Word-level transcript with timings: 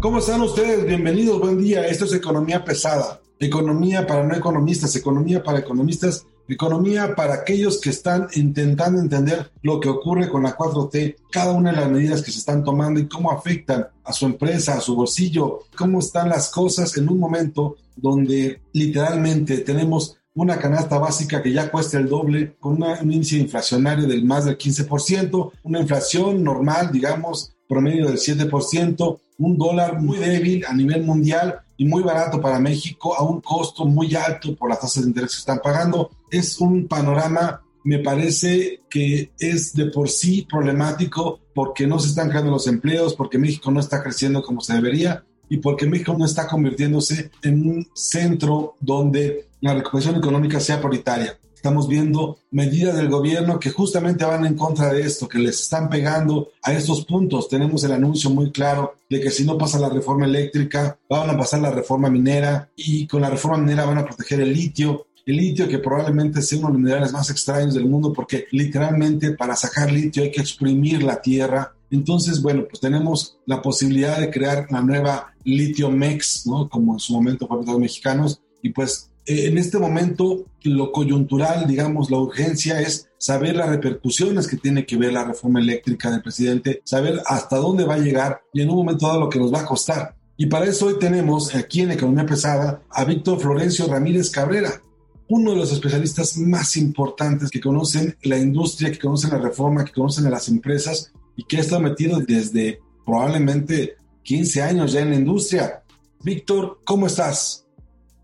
¿Cómo 0.00 0.18
están 0.18 0.40
ustedes? 0.42 0.86
Bienvenidos, 0.86 1.40
buen 1.40 1.58
día. 1.58 1.84
Esto 1.86 2.04
es 2.04 2.12
Economía 2.12 2.64
Pesada. 2.64 3.20
Economía 3.40 4.06
para 4.06 4.22
no 4.22 4.34
economistas, 4.36 4.94
economía 4.94 5.42
para 5.42 5.58
economistas, 5.58 6.24
economía 6.48 7.16
para 7.16 7.34
aquellos 7.34 7.80
que 7.80 7.90
están 7.90 8.28
intentando 8.34 9.00
entender 9.00 9.50
lo 9.62 9.80
que 9.80 9.88
ocurre 9.88 10.28
con 10.28 10.44
la 10.44 10.56
4T, 10.56 11.16
cada 11.32 11.52
una 11.52 11.72
de 11.72 11.76
las 11.76 11.90
medidas 11.90 12.22
que 12.22 12.30
se 12.30 12.38
están 12.38 12.62
tomando 12.62 13.00
y 13.00 13.08
cómo 13.08 13.32
afectan 13.32 13.88
a 14.04 14.12
su 14.12 14.26
empresa, 14.26 14.74
a 14.74 14.80
su 14.80 14.94
bolsillo, 14.94 15.60
cómo 15.76 15.98
están 15.98 16.28
las 16.28 16.50
cosas 16.50 16.96
en 16.96 17.08
un 17.08 17.18
momento 17.18 17.76
donde 17.96 18.62
literalmente 18.72 19.58
tenemos 19.58 20.18
una 20.42 20.58
canasta 20.58 20.98
básica 20.98 21.42
que 21.42 21.52
ya 21.52 21.70
cuesta 21.70 21.98
el 21.98 22.08
doble, 22.08 22.56
con 22.60 22.74
una- 22.74 23.00
un 23.00 23.12
índice 23.12 23.36
inflacionario 23.36 24.06
del 24.06 24.24
más 24.24 24.44
del 24.44 24.56
15%, 24.56 25.52
una 25.62 25.80
inflación 25.80 26.42
normal, 26.42 26.90
digamos, 26.92 27.54
promedio 27.68 28.06
del 28.06 28.18
7%, 28.18 29.20
un 29.38 29.56
dólar 29.58 30.00
muy 30.00 30.18
débil 30.18 30.64
a 30.66 30.74
nivel 30.74 31.04
mundial 31.04 31.60
y 31.76 31.84
muy 31.84 32.02
barato 32.02 32.40
para 32.40 32.58
México 32.58 33.14
a 33.14 33.22
un 33.22 33.40
costo 33.40 33.84
muy 33.84 34.14
alto 34.14 34.56
por 34.56 34.68
las 34.68 34.80
tasas 34.80 35.04
de 35.04 35.08
interés 35.10 35.32
que 35.32 35.38
están 35.38 35.60
pagando. 35.62 36.10
Es 36.30 36.60
un 36.60 36.88
panorama, 36.88 37.62
me 37.84 37.98
parece 38.00 38.80
que 38.90 39.30
es 39.38 39.72
de 39.74 39.86
por 39.86 40.08
sí 40.08 40.46
problemático 40.50 41.40
porque 41.54 41.86
no 41.86 41.98
se 41.98 42.08
están 42.08 42.28
creando 42.30 42.50
los 42.50 42.66
empleos, 42.66 43.14
porque 43.14 43.38
México 43.38 43.70
no 43.70 43.80
está 43.80 44.02
creciendo 44.02 44.42
como 44.42 44.60
se 44.60 44.74
debería 44.74 45.24
y 45.48 45.58
porque 45.58 45.86
México 45.86 46.14
no 46.18 46.24
está 46.24 46.46
convirtiéndose 46.46 47.30
en 47.42 47.68
un 47.68 47.88
centro 47.94 48.76
donde 48.80 49.48
la 49.60 49.74
recuperación 49.74 50.16
económica 50.16 50.60
sea 50.60 50.80
prioritaria. 50.80 51.38
Estamos 51.58 51.88
viendo 51.88 52.38
medidas 52.52 52.96
del 52.96 53.08
gobierno 53.08 53.58
que 53.58 53.70
justamente 53.70 54.24
van 54.24 54.46
en 54.46 54.54
contra 54.54 54.92
de 54.92 55.00
esto, 55.00 55.28
que 55.28 55.40
les 55.40 55.60
están 55.60 55.90
pegando 55.90 56.50
a 56.62 56.72
estos 56.72 57.04
puntos. 57.04 57.48
Tenemos 57.48 57.82
el 57.82 57.90
anuncio 57.90 58.30
muy 58.30 58.52
claro 58.52 58.94
de 59.10 59.20
que 59.20 59.32
si 59.32 59.44
no 59.44 59.58
pasa 59.58 59.80
la 59.80 59.88
reforma 59.88 60.26
eléctrica, 60.26 60.96
van 61.10 61.30
a 61.30 61.36
pasar 61.36 61.60
la 61.60 61.72
reforma 61.72 62.08
minera 62.08 62.70
y 62.76 63.08
con 63.08 63.22
la 63.22 63.30
reforma 63.30 63.58
minera 63.58 63.86
van 63.86 63.98
a 63.98 64.04
proteger 64.04 64.40
el 64.40 64.52
litio. 64.52 65.08
El 65.26 65.36
litio 65.36 65.66
que 65.66 65.80
probablemente 65.80 66.42
sea 66.42 66.58
uno 66.60 66.68
de 66.68 66.72
los 66.74 66.80
minerales 66.80 67.12
más 67.12 67.28
extraños 67.28 67.74
del 67.74 67.86
mundo 67.86 68.12
porque 68.12 68.46
literalmente 68.52 69.32
para 69.32 69.56
sacar 69.56 69.90
litio 69.90 70.22
hay 70.22 70.30
que 70.30 70.40
exprimir 70.40 71.02
la 71.02 71.20
tierra. 71.20 71.74
Entonces, 71.90 72.40
bueno, 72.40 72.66
pues 72.70 72.80
tenemos 72.80 73.36
la 73.46 73.60
posibilidad 73.60 74.20
de 74.20 74.30
crear 74.30 74.68
la 74.70 74.80
nueva 74.80 75.34
litio 75.48 75.90
mex, 75.90 76.46
¿no? 76.46 76.68
Como 76.68 76.94
en 76.94 76.98
su 76.98 77.12
momento 77.14 77.46
fue 77.46 77.58
para 77.58 77.72
los 77.72 77.80
mexicanos. 77.80 78.40
Y 78.62 78.70
pues 78.70 79.10
eh, 79.24 79.46
en 79.46 79.58
este 79.58 79.78
momento 79.78 80.46
lo 80.62 80.92
coyuntural, 80.92 81.66
digamos, 81.66 82.10
la 82.10 82.18
urgencia 82.18 82.80
es 82.80 83.08
saber 83.18 83.56
las 83.56 83.68
repercusiones 83.68 84.46
que 84.46 84.56
tiene 84.56 84.84
que 84.86 84.96
ver 84.96 85.12
la 85.12 85.24
reforma 85.24 85.60
eléctrica 85.60 86.10
del 86.10 86.22
presidente, 86.22 86.82
saber 86.84 87.20
hasta 87.26 87.56
dónde 87.56 87.84
va 87.84 87.94
a 87.94 87.98
llegar 87.98 88.42
y 88.52 88.60
en 88.60 88.70
un 88.70 88.76
momento 88.76 89.06
dado 89.06 89.20
lo 89.20 89.28
que 89.28 89.38
nos 89.38 89.52
va 89.52 89.60
a 89.60 89.66
costar. 89.66 90.16
Y 90.36 90.46
para 90.46 90.66
eso 90.66 90.86
hoy 90.86 90.98
tenemos 91.00 91.54
aquí 91.54 91.80
en 91.80 91.90
Economía 91.90 92.26
Pesada 92.26 92.82
a 92.90 93.04
Víctor 93.04 93.40
Florencio 93.40 93.88
Ramírez 93.88 94.30
Cabrera, 94.30 94.82
uno 95.28 95.50
de 95.50 95.56
los 95.56 95.72
especialistas 95.72 96.38
más 96.38 96.76
importantes 96.76 97.50
que 97.50 97.60
conocen 97.60 98.16
la 98.22 98.38
industria, 98.38 98.92
que 98.92 98.98
conocen 98.98 99.30
la 99.30 99.38
reforma, 99.38 99.84
que 99.84 99.92
conocen 99.92 100.26
a 100.26 100.30
las 100.30 100.48
empresas 100.48 101.12
y 101.36 101.44
que 101.44 101.56
ha 101.56 101.60
estado 101.60 101.82
metido 101.82 102.20
desde 102.20 102.80
probablemente 103.04 103.96
15 104.28 104.62
años 104.62 104.92
ya 104.92 105.00
en 105.00 105.08
la 105.08 105.16
industria. 105.16 105.82
Víctor, 106.22 106.80
¿cómo 106.84 107.06
estás? 107.06 107.66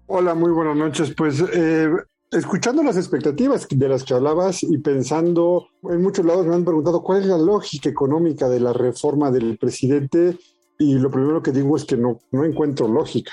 Hola, 0.05 0.35
muy 0.35 0.51
buenas 0.51 0.77
noches. 0.77 1.15
Pues 1.17 1.43
eh, 1.51 1.89
escuchando 2.31 2.83
las 2.83 2.99
expectativas 2.99 3.67
de 3.71 3.89
las 3.89 4.05
que 4.05 4.13
hablabas 4.13 4.63
y 4.65 4.77
pensando, 4.77 5.69
en 5.83 6.03
muchos 6.03 6.27
lados 6.27 6.47
me 6.47 6.55
han 6.55 6.65
preguntado 6.65 7.03
cuál 7.03 7.23
es 7.23 7.27
la 7.27 7.39
lógica 7.39 7.89
económica 7.89 8.51
de 8.51 8.61
la 8.61 8.75
reforma 8.75 9.31
del 9.31 9.57
presidente 9.57 10.37
y 10.79 10.93
lo 10.97 11.11
primero 11.11 11.43
que 11.43 11.53
digo 11.53 11.75
es 11.75 11.87
que 11.87 11.97
no, 11.97 12.19
no 12.33 12.45
encuentro 12.45 12.87
lógica. 12.87 13.33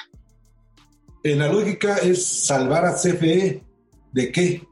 Eh, 1.24 1.36
la 1.36 1.52
lógica 1.52 1.98
es 1.98 2.26
salvar 2.26 2.86
a 2.86 2.94
CFE. 2.94 3.66
¿De 4.14 4.32
qué? 4.32 4.66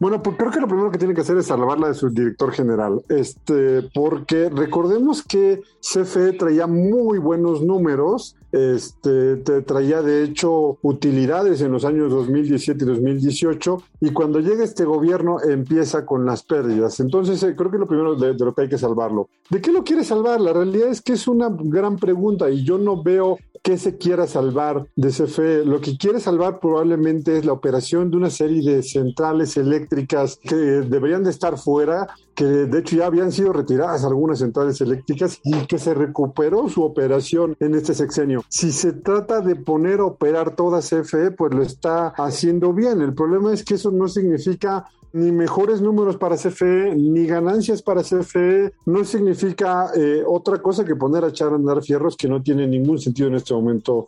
Bueno, 0.00 0.22
pues 0.22 0.36
creo 0.36 0.52
que 0.52 0.60
lo 0.60 0.68
primero 0.68 0.90
que 0.92 0.98
tiene 0.98 1.12
que 1.12 1.22
hacer 1.22 1.36
es 1.38 1.46
salvarla 1.46 1.88
de 1.88 1.94
su 1.94 2.08
director 2.10 2.52
general, 2.52 3.02
este, 3.08 3.82
porque 3.92 4.48
recordemos 4.48 5.24
que 5.24 5.60
CFE 5.80 6.34
traía 6.34 6.68
muy 6.68 7.18
buenos 7.18 7.62
números, 7.62 8.36
este, 8.52 9.36
te 9.36 9.62
traía 9.62 10.02
de 10.02 10.24
hecho 10.24 10.78
utilidades 10.82 11.60
en 11.60 11.72
los 11.72 11.84
años 11.84 12.10
2017 12.10 12.84
y 12.84 12.86
2018, 12.86 13.82
y 14.00 14.10
cuando 14.10 14.40
llega 14.40 14.64
este 14.64 14.84
gobierno 14.84 15.40
empieza 15.42 16.06
con 16.06 16.24
las 16.24 16.42
pérdidas. 16.42 17.00
Entonces, 17.00 17.42
eh, 17.42 17.54
creo 17.56 17.70
que 17.70 17.78
lo 17.78 17.86
primero 17.86 18.14
de, 18.14 18.34
lo 18.34 18.54
que 18.54 18.62
hay 18.62 18.68
que 18.68 18.78
salvarlo. 18.78 19.28
¿De 19.50 19.60
qué 19.60 19.72
lo 19.72 19.84
quiere 19.84 20.04
salvar? 20.04 20.40
La 20.40 20.52
realidad 20.52 20.88
es 20.88 21.00
que 21.00 21.14
es 21.14 21.28
una 21.28 21.48
gran 21.50 21.96
pregunta 21.96 22.50
y 22.50 22.64
yo 22.64 22.78
no 22.78 23.02
veo 23.02 23.38
qué 23.62 23.76
se 23.76 23.98
quiera 23.98 24.26
salvar 24.26 24.86
de 24.96 25.08
CFE. 25.08 25.64
Lo 25.64 25.80
que 25.80 25.96
quiere 25.96 26.20
salvar 26.20 26.60
probablemente 26.60 27.36
es 27.36 27.44
la 27.44 27.52
operación 27.52 28.10
de 28.10 28.16
una 28.16 28.30
serie 28.30 28.62
de 28.62 28.82
centrales 28.82 29.56
eléctricas 29.56 30.38
que 30.42 30.54
deberían 30.54 31.24
de 31.24 31.30
estar 31.30 31.58
fuera, 31.58 32.08
que 32.38 32.44
de 32.44 32.78
hecho 32.78 32.94
ya 32.94 33.06
habían 33.06 33.32
sido 33.32 33.52
retiradas 33.52 34.04
algunas 34.04 34.38
centrales 34.38 34.80
eléctricas 34.80 35.40
y 35.42 35.66
que 35.66 35.76
se 35.76 35.92
recuperó 35.92 36.68
su 36.68 36.84
operación 36.84 37.56
en 37.58 37.74
este 37.74 37.94
sexenio. 37.94 38.44
Si 38.48 38.70
se 38.70 38.92
trata 38.92 39.40
de 39.40 39.56
poner 39.56 39.98
a 39.98 40.04
operar 40.04 40.54
toda 40.54 40.78
CFE, 40.78 41.32
pues 41.32 41.52
lo 41.52 41.64
está 41.64 42.10
haciendo 42.10 42.72
bien. 42.72 43.02
El 43.02 43.12
problema 43.12 43.52
es 43.52 43.64
que 43.64 43.74
eso 43.74 43.90
no 43.90 44.06
significa 44.06 44.88
ni 45.12 45.32
mejores 45.32 45.80
números 45.80 46.16
para 46.16 46.36
CFE, 46.36 46.94
ni 46.94 47.26
ganancias 47.26 47.82
para 47.82 48.04
CFE, 48.04 48.72
no 48.86 49.04
significa 49.04 49.90
eh, 49.96 50.22
otra 50.24 50.58
cosa 50.62 50.84
que 50.84 50.94
poner 50.94 51.24
a 51.24 51.30
echar 51.30 51.50
a 51.50 51.56
andar 51.56 51.82
fierros 51.82 52.16
que 52.16 52.28
no 52.28 52.40
tiene 52.40 52.68
ningún 52.68 53.00
sentido 53.00 53.26
en 53.26 53.34
este 53.34 53.52
momento. 53.52 54.06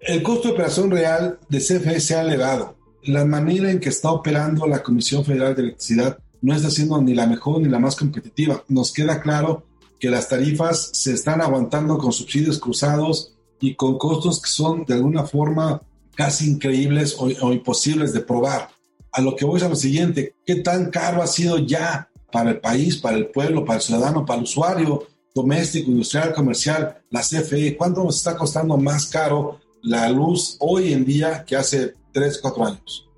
El 0.00 0.22
costo 0.22 0.48
de 0.48 0.54
operación 0.54 0.90
real 0.90 1.38
de 1.50 1.58
CFE 1.58 2.00
se 2.00 2.14
ha 2.14 2.22
elevado. 2.22 2.76
La 3.02 3.26
manera 3.26 3.70
en 3.70 3.78
que 3.78 3.90
está 3.90 4.10
operando 4.10 4.66
la 4.66 4.82
Comisión 4.82 5.22
Federal 5.22 5.54
de 5.54 5.62
Electricidad 5.64 6.21
no 6.42 6.54
está 6.54 6.70
siendo 6.70 7.00
ni 7.00 7.14
la 7.14 7.26
mejor 7.26 7.60
ni 7.60 7.68
la 7.68 7.78
más 7.78 7.96
competitiva. 7.96 8.62
Nos 8.68 8.92
queda 8.92 9.20
claro 9.20 9.64
que 9.98 10.10
las 10.10 10.28
tarifas 10.28 10.90
se 10.92 11.12
están 11.12 11.40
aguantando 11.40 11.96
con 11.96 12.12
subsidios 12.12 12.58
cruzados 12.58 13.34
y 13.60 13.76
con 13.76 13.96
costos 13.96 14.42
que 14.42 14.50
son 14.50 14.84
de 14.84 14.94
alguna 14.94 15.22
forma 15.24 15.80
casi 16.16 16.50
increíbles 16.50 17.16
o, 17.18 17.52
imposibles 17.52 18.12
de 18.12 18.20
probar. 18.20 18.68
A 19.12 19.20
lo 19.20 19.36
que 19.36 19.44
voy 19.44 19.58
es 19.58 19.62
a 19.62 19.68
lo 19.68 19.76
siguiente, 19.76 20.34
¿qué 20.44 20.56
tan 20.56 20.90
caro 20.90 21.22
ha 21.22 21.26
sido 21.28 21.58
ya 21.58 22.10
para 22.32 22.50
el 22.50 22.60
país, 22.60 22.96
para 22.96 23.16
el 23.16 23.28
pueblo, 23.28 23.64
para 23.64 23.76
el 23.76 23.82
ciudadano, 23.82 24.26
para 24.26 24.38
el 24.38 24.44
usuario 24.44 25.06
doméstico, 25.34 25.90
industrial, 25.90 26.34
comercial, 26.34 27.02
la 27.10 27.20
CFE? 27.20 27.76
¿Cuánto 27.76 28.02
nos 28.02 28.16
está 28.16 28.36
costando 28.36 28.76
más 28.76 29.06
caro 29.06 29.60
la 29.82 30.08
luz 30.08 30.56
hoy 30.58 30.92
en 30.92 31.04
día 31.04 31.44
que 31.44 31.54
hace 31.54 31.94
3, 32.12 32.40
4 32.42 32.64
años? 32.66 33.08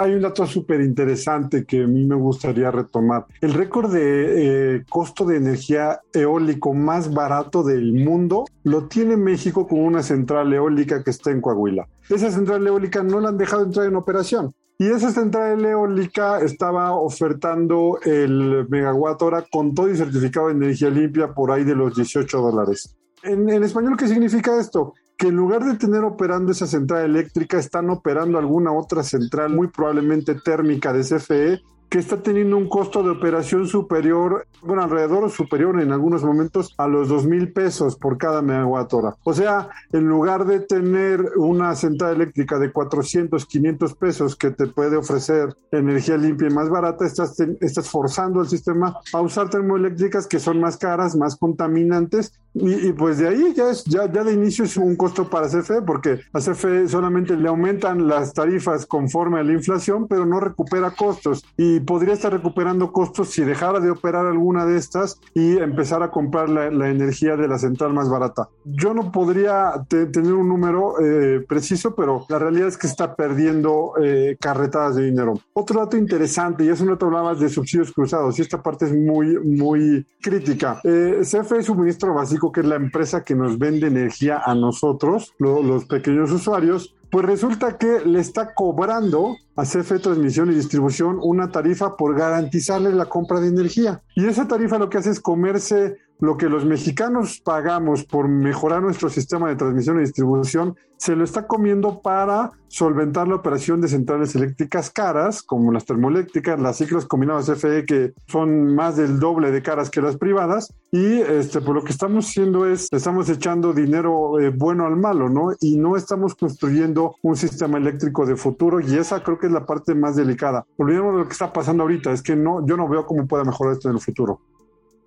Hay 0.00 0.14
un 0.14 0.22
dato 0.22 0.46
súper 0.46 0.80
interesante 0.80 1.66
que 1.66 1.82
a 1.82 1.86
mí 1.86 2.06
me 2.06 2.14
gustaría 2.14 2.70
retomar. 2.70 3.26
El 3.42 3.52
récord 3.52 3.92
de 3.92 4.76
eh, 4.76 4.84
costo 4.88 5.26
de 5.26 5.36
energía 5.36 6.00
eólico 6.14 6.72
más 6.72 7.12
barato 7.12 7.62
del 7.62 7.92
mundo 7.92 8.46
lo 8.62 8.88
tiene 8.88 9.18
México 9.18 9.68
con 9.68 9.80
una 9.80 10.02
central 10.02 10.54
eólica 10.54 11.04
que 11.04 11.10
está 11.10 11.32
en 11.32 11.42
Coahuila. 11.42 11.86
Esa 12.08 12.30
central 12.30 12.66
eólica 12.66 13.02
no 13.02 13.20
la 13.20 13.28
han 13.28 13.36
dejado 13.36 13.62
entrar 13.62 13.84
en 13.88 13.96
operación. 13.96 14.54
Y 14.78 14.86
esa 14.86 15.10
central 15.10 15.62
eólica 15.66 16.40
estaba 16.40 16.94
ofertando 16.94 17.98
el 18.02 18.66
megawatt 18.70 19.20
hora 19.20 19.44
con 19.52 19.74
todo 19.74 19.90
y 19.90 19.98
certificado 19.98 20.46
de 20.46 20.54
energía 20.54 20.88
limpia 20.88 21.34
por 21.34 21.52
ahí 21.52 21.64
de 21.64 21.74
los 21.74 21.94
18 21.94 22.38
dólares. 22.40 22.96
En, 23.22 23.50
en 23.50 23.62
español, 23.64 23.98
¿qué 23.98 24.08
significa 24.08 24.58
esto? 24.58 24.94
Que 25.20 25.28
en 25.28 25.36
lugar 25.36 25.62
de 25.66 25.76
tener 25.76 26.02
operando 26.02 26.50
esa 26.50 26.66
central 26.66 27.04
eléctrica, 27.04 27.58
están 27.58 27.90
operando 27.90 28.38
alguna 28.38 28.72
otra 28.72 29.02
central, 29.02 29.50
muy 29.54 29.68
probablemente 29.68 30.34
térmica 30.34 30.94
de 30.94 31.02
CFE, 31.02 31.60
que 31.90 31.98
está 31.98 32.22
teniendo 32.22 32.56
un 32.56 32.68
costo 32.68 33.02
de 33.02 33.10
operación 33.10 33.66
superior, 33.66 34.46
bueno, 34.62 34.82
alrededor 34.82 35.24
o 35.24 35.28
superior 35.28 35.78
en 35.82 35.92
algunos 35.92 36.24
momentos 36.24 36.72
a 36.78 36.86
los 36.86 37.08
dos 37.08 37.26
mil 37.26 37.52
pesos 37.52 37.96
por 37.96 38.16
cada 38.16 38.40
megawatt 38.40 38.94
hora. 38.94 39.16
O 39.24 39.34
sea, 39.34 39.68
en 39.92 40.06
lugar 40.08 40.46
de 40.46 40.60
tener 40.60 41.20
una 41.36 41.74
central 41.74 42.14
eléctrica 42.14 42.58
de 42.58 42.72
400, 42.72 43.44
500 43.44 43.94
pesos 43.96 44.36
que 44.36 44.52
te 44.52 44.68
puede 44.68 44.96
ofrecer 44.96 45.54
energía 45.70 46.16
limpia 46.16 46.48
y 46.48 46.54
más 46.54 46.70
barata, 46.70 47.04
estás, 47.04 47.38
estás 47.60 47.90
forzando 47.90 48.40
al 48.40 48.48
sistema 48.48 48.96
a 49.12 49.20
usar 49.20 49.50
termoeléctricas 49.50 50.26
que 50.26 50.38
son 50.38 50.60
más 50.60 50.78
caras, 50.78 51.14
más 51.14 51.36
contaminantes 51.36 52.40
y, 52.52 52.92
pues 52.92 53.18
de 53.18 53.28
ahí 53.28 53.54
ya 53.54 53.70
es 53.70 53.84
ya, 53.84 54.10
ya 54.10 54.24
de 54.24 54.32
inicio 54.32 54.64
es 54.64 54.76
un 54.76 54.96
costo 54.96 55.30
para 55.30 55.46
CFE 55.46 55.82
porque 55.82 56.20
a 56.32 56.40
CFE 56.40 56.88
solamente 56.88 57.36
le 57.36 57.48
aumentan 57.48 58.08
las 58.08 58.32
tarifas 58.32 58.86
conforme 58.86 59.38
a 59.38 59.44
la 59.44 59.52
inflación, 59.52 60.08
pero 60.08 60.26
no 60.26 60.40
recupera 60.40 60.90
costos 60.90 61.44
y 61.56 61.80
podría 61.80 62.14
estar 62.14 62.32
recuperando 62.32 62.92
costos 62.92 63.30
si 63.30 63.44
dejara 63.44 63.78
de 63.78 63.90
operar 63.90 64.26
alguna 64.26 64.66
de 64.66 64.76
estas 64.78 65.20
y 65.34 65.58
empezar 65.58 66.02
a 66.02 66.10
comprar 66.10 66.48
la, 66.48 66.90
energía 66.90 67.36
de 67.36 67.46
la 67.46 67.58
central 67.58 67.92
más 67.92 68.10
barata. 68.10 68.48
Yo 68.64 68.94
no 68.94 69.12
podría 69.12 69.72
tener 69.88 70.32
un 70.32 70.48
número 70.48 70.94
eh, 71.00 71.44
preciso, 71.48 71.94
pero 71.94 72.24
la 72.28 72.38
realidad 72.38 72.68
es 72.68 72.76
que 72.76 72.86
está 72.86 73.14
perdiendo 73.14 73.92
eh, 74.02 74.36
carretadas 74.40 74.96
de 74.96 75.04
dinero. 75.04 75.34
Otro 75.52 75.80
dato 75.80 75.96
interesante, 75.96 76.64
y 76.64 76.68
es 76.68 76.80
un 76.80 76.88
dato 76.88 77.06
hablabas 77.06 77.38
de 77.38 77.48
subsidios 77.48 77.92
cruzados, 77.92 78.38
y 78.38 78.42
esta 78.42 78.62
parte 78.62 78.86
es 78.86 78.92
muy, 78.92 79.38
muy 79.38 80.06
crítica. 80.20 80.80
Eh, 80.84 81.20
CFE 81.22 81.62
suministro 81.62 82.14
básico 82.14 82.39
que 82.50 82.60
es 82.60 82.66
la 82.66 82.76
empresa 82.76 83.22
que 83.22 83.34
nos 83.34 83.58
vende 83.58 83.86
energía 83.86 84.42
a 84.44 84.54
nosotros, 84.54 85.34
los 85.38 85.84
pequeños 85.84 86.32
usuarios, 86.32 86.94
pues 87.10 87.26
resulta 87.26 87.76
que 87.76 88.00
le 88.04 88.20
está 88.20 88.54
cobrando 88.54 89.36
a 89.56 89.64
CFE 89.64 89.98
Transmisión 89.98 90.50
y 90.50 90.54
Distribución 90.54 91.18
una 91.20 91.50
tarifa 91.50 91.96
por 91.96 92.16
garantizarle 92.16 92.92
la 92.92 93.06
compra 93.06 93.40
de 93.40 93.48
energía. 93.48 94.02
Y 94.14 94.26
esa 94.26 94.46
tarifa 94.48 94.78
lo 94.78 94.88
que 94.88 94.98
hace 94.98 95.10
es 95.10 95.20
comerse 95.20 95.98
lo 96.20 96.36
que 96.36 96.48
los 96.48 96.64
mexicanos 96.64 97.40
pagamos 97.40 98.04
por 98.04 98.28
mejorar 98.28 98.82
nuestro 98.82 99.08
sistema 99.08 99.48
de 99.48 99.56
transmisión 99.56 99.98
y 99.98 100.00
distribución, 100.00 100.76
se 101.00 101.16
lo 101.16 101.24
está 101.24 101.46
comiendo 101.46 102.02
para 102.02 102.50
solventar 102.68 103.26
la 103.26 103.36
operación 103.36 103.80
de 103.80 103.88
centrales 103.88 104.34
eléctricas 104.34 104.90
caras, 104.90 105.42
como 105.42 105.72
las 105.72 105.86
termoeléctricas, 105.86 106.60
las 106.60 106.76
ciclos 106.76 107.06
combinadas 107.06 107.50
CFE, 107.50 107.86
que 107.86 108.12
son 108.26 108.74
más 108.74 108.98
del 108.98 109.18
doble 109.18 109.50
de 109.50 109.62
caras 109.62 109.88
que 109.88 110.02
las 110.02 110.18
privadas. 110.18 110.74
Y 110.92 111.20
este, 111.20 111.62
por 111.62 111.74
lo 111.74 111.84
que 111.84 111.92
estamos 111.92 112.28
haciendo 112.28 112.66
es, 112.66 112.88
estamos 112.92 113.30
echando 113.30 113.72
dinero 113.72 114.38
eh, 114.40 114.50
bueno 114.50 114.84
al 114.84 114.96
malo, 114.96 115.30
¿no? 115.30 115.52
Y 115.58 115.78
no 115.78 115.96
estamos 115.96 116.34
construyendo 116.34 117.16
un 117.22 117.34
sistema 117.34 117.78
eléctrico 117.78 118.26
de 118.26 118.36
futuro. 118.36 118.78
Y 118.80 118.94
esa 118.96 119.22
creo 119.22 119.38
que 119.38 119.46
es 119.46 119.52
la 119.52 119.64
parte 119.64 119.94
más 119.94 120.16
delicada. 120.16 120.66
Olvidemos 120.76 121.14
lo 121.14 121.24
que 121.24 121.32
está 121.32 121.50
pasando 121.50 121.82
ahorita, 121.84 122.12
es 122.12 122.22
que 122.22 122.36
no, 122.36 122.66
yo 122.66 122.76
no 122.76 122.86
veo 122.86 123.06
cómo 123.06 123.26
pueda 123.26 123.42
mejorar 123.42 123.72
esto 123.72 123.88
en 123.88 123.94
el 123.94 124.02
futuro. 124.02 124.40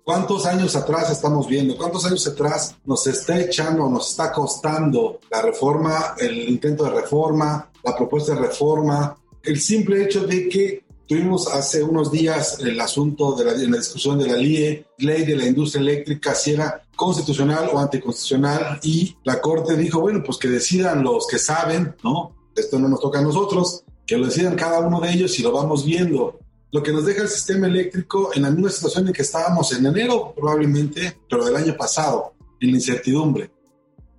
¿Cuántos 0.04 0.44
años 0.44 0.76
atrás 0.76 1.10
estamos 1.10 1.48
viendo? 1.48 1.78
¿Cuántos 1.78 2.04
años 2.04 2.26
atrás 2.26 2.76
nos 2.84 3.06
está 3.06 3.40
echando, 3.40 3.88
nos 3.88 4.10
está 4.10 4.30
costando 4.30 5.18
la 5.30 5.40
reforma, 5.40 6.14
el 6.18 6.46
intento 6.46 6.84
de 6.84 6.90
reforma, 6.90 7.70
la 7.82 7.96
propuesta 7.96 8.34
de 8.34 8.42
reforma? 8.42 9.16
El 9.42 9.58
simple 9.58 10.04
hecho 10.04 10.26
de 10.26 10.46
que 10.46 10.84
tuvimos 11.08 11.48
hace 11.48 11.82
unos 11.82 12.12
días 12.12 12.58
el 12.60 12.78
asunto 12.78 13.34
de 13.34 13.46
la, 13.46 13.52
en 13.52 13.70
la 13.70 13.78
discusión 13.78 14.18
de 14.18 14.26
la 14.26 14.36
LIE, 14.36 14.84
ley 14.98 15.24
de 15.24 15.36
la 15.36 15.46
industria 15.46 15.80
eléctrica, 15.80 16.34
si 16.34 16.52
era 16.52 16.82
constitucional 16.94 17.70
o 17.72 17.78
anticonstitucional, 17.78 18.80
y 18.82 19.16
la 19.24 19.40
Corte 19.40 19.74
dijo, 19.74 20.00
bueno, 20.00 20.22
pues 20.22 20.36
que 20.36 20.48
decidan 20.48 21.02
los 21.02 21.26
que 21.26 21.38
saben, 21.38 21.96
¿no? 22.04 22.36
Esto 22.54 22.78
no 22.78 22.88
nos 22.88 23.00
toca 23.00 23.20
a 23.20 23.22
nosotros, 23.22 23.84
que 24.06 24.18
lo 24.18 24.26
decidan 24.26 24.54
cada 24.54 24.80
uno 24.80 25.00
de 25.00 25.12
ellos 25.12 25.38
y 25.38 25.42
lo 25.42 25.50
vamos 25.50 25.82
viendo 25.82 26.40
lo 26.74 26.82
que 26.82 26.92
nos 26.92 27.06
deja 27.06 27.22
el 27.22 27.28
sistema 27.28 27.68
eléctrico 27.68 28.32
en 28.34 28.42
la 28.42 28.50
misma 28.50 28.68
situación 28.68 29.06
en 29.06 29.12
que 29.12 29.22
estábamos 29.22 29.72
en 29.78 29.86
enero, 29.86 30.34
probablemente, 30.34 31.20
pero 31.30 31.44
del 31.44 31.54
año 31.54 31.76
pasado, 31.76 32.34
en 32.58 32.72
la 32.72 32.74
incertidumbre. 32.78 33.48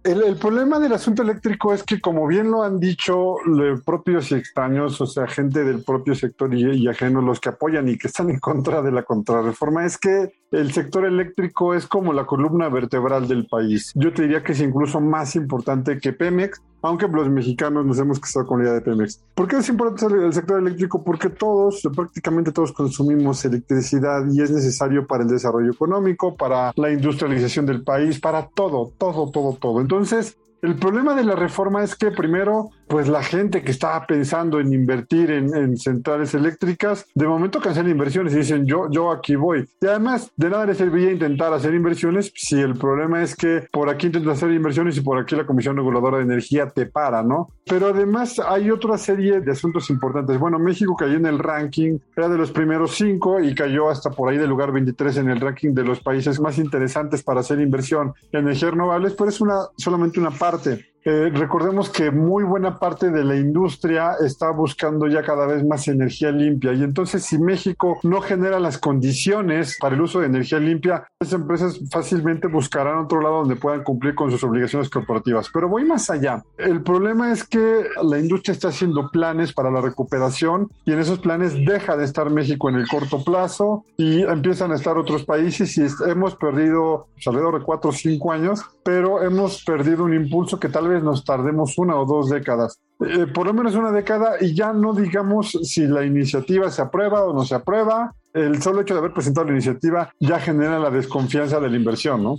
El, 0.06 0.38
problema 0.38 0.80
del 0.80 0.94
asunto 0.94 1.22
eléctrico 1.22 1.74
es 1.74 1.84
que, 1.84 2.00
como 2.00 2.26
bien 2.28 2.50
lo 2.50 2.64
han 2.64 2.80
dicho 2.80 3.36
los 3.46 3.84
propios 3.84 4.32
y 4.32 4.36
extraños, 4.36 5.02
o 5.02 5.06
sea, 5.06 5.28
gente 5.28 5.66
del 5.66 5.84
propio 5.84 6.16
sector 6.16 6.54
y, 6.54 6.78
y 6.78 6.88
ajeno, 6.88 7.22
los 7.22 7.42
que 7.42 7.50
apoyan 7.50 7.90
y 7.90 7.98
que 7.98 8.08
están 8.08 8.30
en 8.30 8.40
contra 8.40 8.82
de 8.82 8.92
la 8.94 9.04
contrarreforma, 9.04 9.86
es 9.86 9.98
que 9.98 10.32
el 10.56 10.72
sector 10.72 11.06
eléctrico 11.06 11.74
es 11.74 11.86
como 11.86 12.14
la 12.14 12.26
columna 12.26 12.70
vertebral 12.70 13.28
del 13.28 13.46
país. 13.46 13.92
Yo 13.96 14.14
te 14.14 14.24
diría 14.24 14.44
que 14.44 14.54
es 14.54 14.62
incluso 14.62 15.02
más 15.02 15.36
importante 15.36 16.00
que 16.00 16.14
Pemex, 16.14 16.62
aunque 16.82 17.08
los 17.08 17.30
mexicanos 17.30 17.86
nos 17.86 18.00
hemos 18.00 18.20
casado 18.20 18.46
con 18.46 18.60
la 18.60 18.66
idea 18.66 18.74
de 18.76 18.82
Pemex. 18.82 19.22
¿Por 19.34 19.48
qué 19.48 19.58
es 19.58 19.70
importante 19.70 20.16
el 20.16 20.34
sector 20.34 20.60
eléctrico? 20.60 21.04
Porque 21.04 21.30
todos, 21.30 21.82
prácticamente 21.96 22.52
todos 22.52 22.72
consumimos 22.72 23.44
electricidad 23.44 24.26
y 24.32 24.42
es 24.42 24.52
necesario 24.52 25.06
para 25.06 25.24
el 25.24 25.30
desarrollo 25.30 25.72
económico, 25.72 26.36
para 26.36 26.72
la 26.76 26.92
industrialización 26.92 27.66
del 27.66 27.84
país, 27.84 28.20
para 28.20 28.48
todo, 28.48 28.92
todo, 28.98 29.32
todo, 29.32 29.54
todo. 29.54 29.82
Entonces, 29.82 30.38
el 30.66 30.76
problema 30.76 31.16
de 31.16 31.24
la 31.24 31.36
reforma 31.36 31.84
es 31.84 31.96
que 31.96 32.12
primero 32.12 32.72
pues 32.88 33.08
la 33.08 33.24
gente 33.24 33.64
que 33.64 33.72
estaba 33.72 34.06
pensando 34.06 34.60
en 34.60 34.74
invertir 34.74 35.32
en, 35.32 35.78
centrales 35.78 36.34
eléctricas, 36.34 37.06
de 37.16 37.28
momento 37.28 37.60
cancelan 37.60 37.92
inversiones 37.92 38.34
y 38.34 38.38
dicen 38.38 38.66
yo, 38.66 38.88
yo 38.92 39.12
aquí 39.12 39.36
voy. 39.36 39.68
Y 39.82 39.88
además, 39.88 40.32
de 40.36 40.50
nada 40.50 40.66
le 40.66 40.76
serviría 40.76 41.12
intentar 41.12 41.54
hacer 41.54 41.74
inversiones 41.74 42.32
si 42.36 42.60
el 42.60 42.76
problema 42.76 43.24
es 43.24 43.36
que 43.36 43.68
por 43.72 43.90
aquí 43.90 44.08
intentas 44.08 44.38
hacer 44.38 44.52
inversiones 44.52 44.98
y 44.98 45.02
por 45.02 45.20
aquí 45.20 45.36
la 45.36 45.46
Comisión 45.46 45.76
Reguladora 45.76 46.18
de 46.18 46.24
Energía 46.24 46.70
te 46.70 46.86
para, 46.86 47.24
¿no? 47.24 47.50
Pero 47.66 47.88
además 47.88 48.40
hay 48.40 48.70
otra 48.70 48.98
serie 48.98 49.42
de 49.42 49.52
asuntos 49.52 49.90
importantes. 49.90 50.40
Bueno, 50.40 50.60
México 50.60 50.96
cayó 50.96 51.16
en 51.16 51.26
el 51.26 51.40
ranking, 51.40 51.98
era 52.16 52.30
de 52.30 52.38
los 52.38 52.52
primeros 52.52 52.96
cinco 52.96 53.40
y 53.40 53.56
cayó 53.56 53.90
hasta 53.90 54.12
por 54.12 54.30
ahí 54.30 54.38
del 54.38 54.50
lugar 54.50 54.72
23 54.72 55.18
en 55.18 55.30
el 55.30 55.42
ranking 55.42 55.74
de 55.74 55.84
los 55.84 56.00
países 56.00 56.40
más 56.40 56.58
interesantes 56.60 57.24
para 57.24 57.40
hacer 57.40 57.60
inversión 57.60 58.14
en 58.32 58.42
energías 58.42 58.72
renovables, 58.72 59.14
pero 59.14 59.30
es 59.30 59.42
una, 59.42 59.56
solamente 59.78 60.20
una 60.20 60.32
parte. 60.32 60.55
parte. 60.56 60.95
Eh, 61.08 61.30
recordemos 61.32 61.92
que 61.92 62.10
muy 62.10 62.44
buena 62.44 62.80
parte 62.80 63.12
de 63.12 63.24
la 63.24 63.36
industria 63.36 64.14
está 64.26 64.50
buscando 64.50 65.06
ya 65.06 65.22
cada 65.22 65.46
vez 65.46 65.64
más 65.64 65.88
energía 65.88 66.32
limpia 66.32 66.74
y 66.74 66.82
entonces 66.82 67.24
si 67.24 67.38
México 67.38 68.00
no 68.02 68.22
genera 68.22 68.60
las 68.60 68.80
condiciones 68.80 69.78
para 69.80 69.94
el 69.94 70.02
uso 70.02 70.20
de 70.20 70.26
energía 70.26 70.60
limpia, 70.60 71.08
las 71.20 71.32
empresas 71.32 71.80
fácilmente 71.92 72.48
buscarán 72.48 72.98
otro 72.98 73.22
lado 73.22 73.38
donde 73.42 73.56
puedan 73.56 73.84
cumplir 73.84 74.16
con 74.16 74.32
sus 74.32 74.44
obligaciones 74.44 74.90
corporativas. 74.90 75.48
Pero 75.54 75.70
voy 75.70 75.86
más 75.86 76.10
allá. 76.10 76.44
El 76.58 76.82
problema 76.82 77.32
es 77.32 77.44
que 77.44 77.86
la 78.02 78.18
industria 78.18 78.54
está 78.54 78.70
haciendo 78.70 79.12
planes 79.12 79.54
para 79.54 79.70
la 79.70 79.82
recuperación 79.82 80.72
y 80.86 80.94
en 80.94 80.98
esos 80.98 81.20
planes 81.20 81.54
deja 81.54 81.96
de 81.96 82.06
estar 82.06 82.32
México 82.32 82.68
en 82.68 82.78
el 82.78 82.88
corto 82.88 83.24
plazo 83.24 83.86
y 83.96 84.24
empiezan 84.24 84.72
a 84.72 84.76
estar 84.76 84.98
otros 84.98 85.24
países 85.24 85.78
y 85.78 85.86
hemos 86.10 86.36
perdido 86.36 87.10
pues, 87.14 87.28
alrededor 87.28 87.60
de 87.60 87.66
cuatro 87.66 87.92
o 87.92 87.94
cinco 87.94 88.32
años, 88.32 88.66
pero 88.84 89.22
hemos 89.22 89.64
perdido 89.64 90.04
un 90.04 90.16
impulso 90.16 90.60
que 90.60 90.70
tal 90.70 90.88
vez 90.88 90.95
nos 91.02 91.24
tardemos 91.24 91.78
una 91.78 92.00
o 92.00 92.06
dos 92.06 92.30
décadas. 92.30 92.80
Eh, 93.06 93.28
por 93.28 93.46
lo 93.48 93.54
menos 93.54 93.76
una 93.76 93.92
década 93.92 94.36
y 94.40 94.54
ya 94.54 94.72
no 94.72 94.94
digamos 94.94 95.52
si 95.64 95.86
la 95.86 96.06
iniciativa 96.06 96.72
se 96.72 96.82
aprueba 96.82 97.24
o 97.26 97.34
no 97.34 97.46
se 97.46 97.56
aprueba. 97.56 98.16
El 98.34 98.62
solo 98.62 98.82
hecho 98.82 98.94
de 98.94 99.00
haber 99.00 99.14
presentado 99.14 99.48
la 99.48 99.54
iniciativa 99.54 100.14
ya 100.20 100.40
genera 100.40 100.80
la 100.80 100.90
desconfianza 100.90 101.60
de 101.60 101.70
la 101.70 101.78
inversión, 101.78 102.24
¿no? 102.24 102.38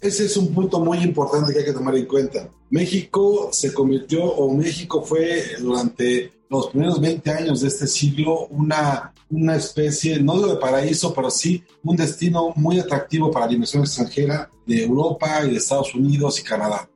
Ese 0.00 0.26
es 0.26 0.36
un 0.36 0.54
punto 0.54 0.78
muy 0.80 0.98
importante 0.98 1.52
que 1.52 1.58
hay 1.58 1.64
que 1.64 1.72
tomar 1.72 1.96
en 1.96 2.06
cuenta. 2.06 2.48
México 2.70 3.48
se 3.52 3.74
convirtió, 3.74 4.24
o 4.24 4.54
México 4.54 5.02
fue 5.02 5.42
durante 5.60 6.32
los 6.48 6.68
primeros 6.68 7.00
20 7.00 7.30
años 7.30 7.60
de 7.60 7.68
este 7.68 7.86
siglo 7.86 8.46
una, 8.46 9.12
una 9.28 9.56
especie, 9.56 10.20
no 10.20 10.38
de 10.40 10.56
paraíso, 10.56 11.12
pero 11.12 11.30
sí 11.30 11.64
un 11.82 11.96
destino 11.96 12.52
muy 12.54 12.78
atractivo 12.78 13.30
para 13.30 13.46
la 13.46 13.52
inversión 13.54 13.82
extranjera 13.82 14.50
de 14.66 14.84
Europa 14.84 15.44
y 15.44 15.50
de 15.50 15.56
Estados 15.56 15.94
Unidos 15.94 16.38
y 16.40 16.44
Canadá. 16.44 16.88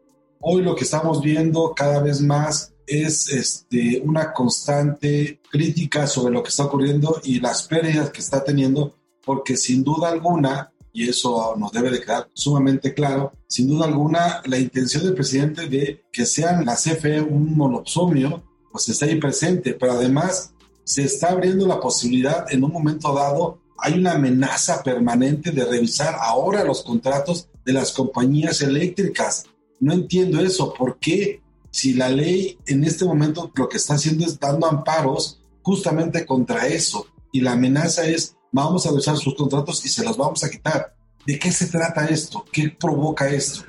Hoy 0.44 0.62
lo 0.62 0.75
que 0.75 0.82
estamos 0.82 1.22
viendo 1.22 1.72
cada 1.72 2.02
vez 2.02 2.20
más 2.20 2.75
es 2.84 3.28
este, 3.28 4.02
una 4.04 4.32
constante 4.32 5.40
crítica 5.49 6.08
sobre 6.08 6.34
lo 6.34 6.42
que 6.42 6.49
está 6.49 6.64
ocurriendo 6.64 7.20
y 7.22 7.38
las 7.38 7.62
pérdidas 7.62 8.11
que 8.11 8.20
está 8.20 8.42
teniendo, 8.42 8.92
porque 9.25 9.56
sin 9.56 9.84
duda 9.84 10.08
alguna, 10.08 10.72
y 10.92 11.08
eso 11.08 11.54
nos 11.56 11.70
debe 11.70 11.92
de 11.92 12.00
quedar 12.00 12.28
sumamente 12.34 12.92
claro, 12.92 13.32
sin 13.46 13.68
duda 13.68 13.87
alguna 13.87 14.42
la 14.46 14.58
intención 14.58 15.04
del 15.04 15.14
presidente 15.14 15.68
de 15.68 16.06
que 16.11 16.26
sean 16.26 16.66
la 16.66 16.75
CFE 16.75 17.20
un 17.20 17.56
monopsomio, 17.56 18.42
pues 18.72 18.88
está 18.88 19.06
ahí 19.06 19.20
presente, 19.20 19.75
pero 19.75 19.92
además 19.92 20.54
se 20.82 21.04
está 21.04 21.28
abriendo 21.28 21.68
la 21.68 21.78
posibilidad 21.78 22.52
en 22.52 22.64
un 22.64 22.72
momento 22.72 23.14
dado, 23.14 23.61
hay 23.78 23.94
una 23.94 24.14
amenaza 24.14 24.82
permanente 24.82 25.52
de 25.52 25.64
revisar 25.64 26.16
ahora 26.18 26.64
los 26.64 26.82
contratos 26.82 27.49
de 27.64 27.75
las 27.75 27.92
compañías 27.92 28.61
eléctricas 28.61 29.46
no 29.83 29.93
entiendo 29.93 30.41
eso. 30.41 30.73
¿Por 30.73 30.99
qué? 30.99 31.43
Si 31.71 31.93
la 31.93 32.09
ley 32.09 32.57
en 32.67 32.85
este 32.85 33.05
momento 33.05 33.51
lo 33.55 33.69
que 33.69 33.79
está 33.79 33.95
haciendo 33.95 34.25
es 34.25 34.39
dando 34.39 34.67
amparos 34.67 35.43
justamente 35.62 36.25
contra 36.25 36.69
eso 36.69 37.07
y 37.33 37.41
la 37.41 37.53
amenaza 37.53 38.07
es 38.07 38.37
vamos 38.53 38.87
a 38.87 38.93
usar 38.93 39.17
sus 39.17 39.35
contratos 39.35 39.85
y 39.85 39.89
se 39.89 40.05
los 40.05 40.17
vamos 40.17 40.45
a 40.45 40.51
quitar. 40.51 40.95
¿De 41.27 41.37
qué 41.37 41.51
se 41.51 41.67
trata 41.67 42.07
esto? 42.07 42.45
¿Qué 42.53 42.69
provoca 42.69 43.29
esto? 43.29 43.65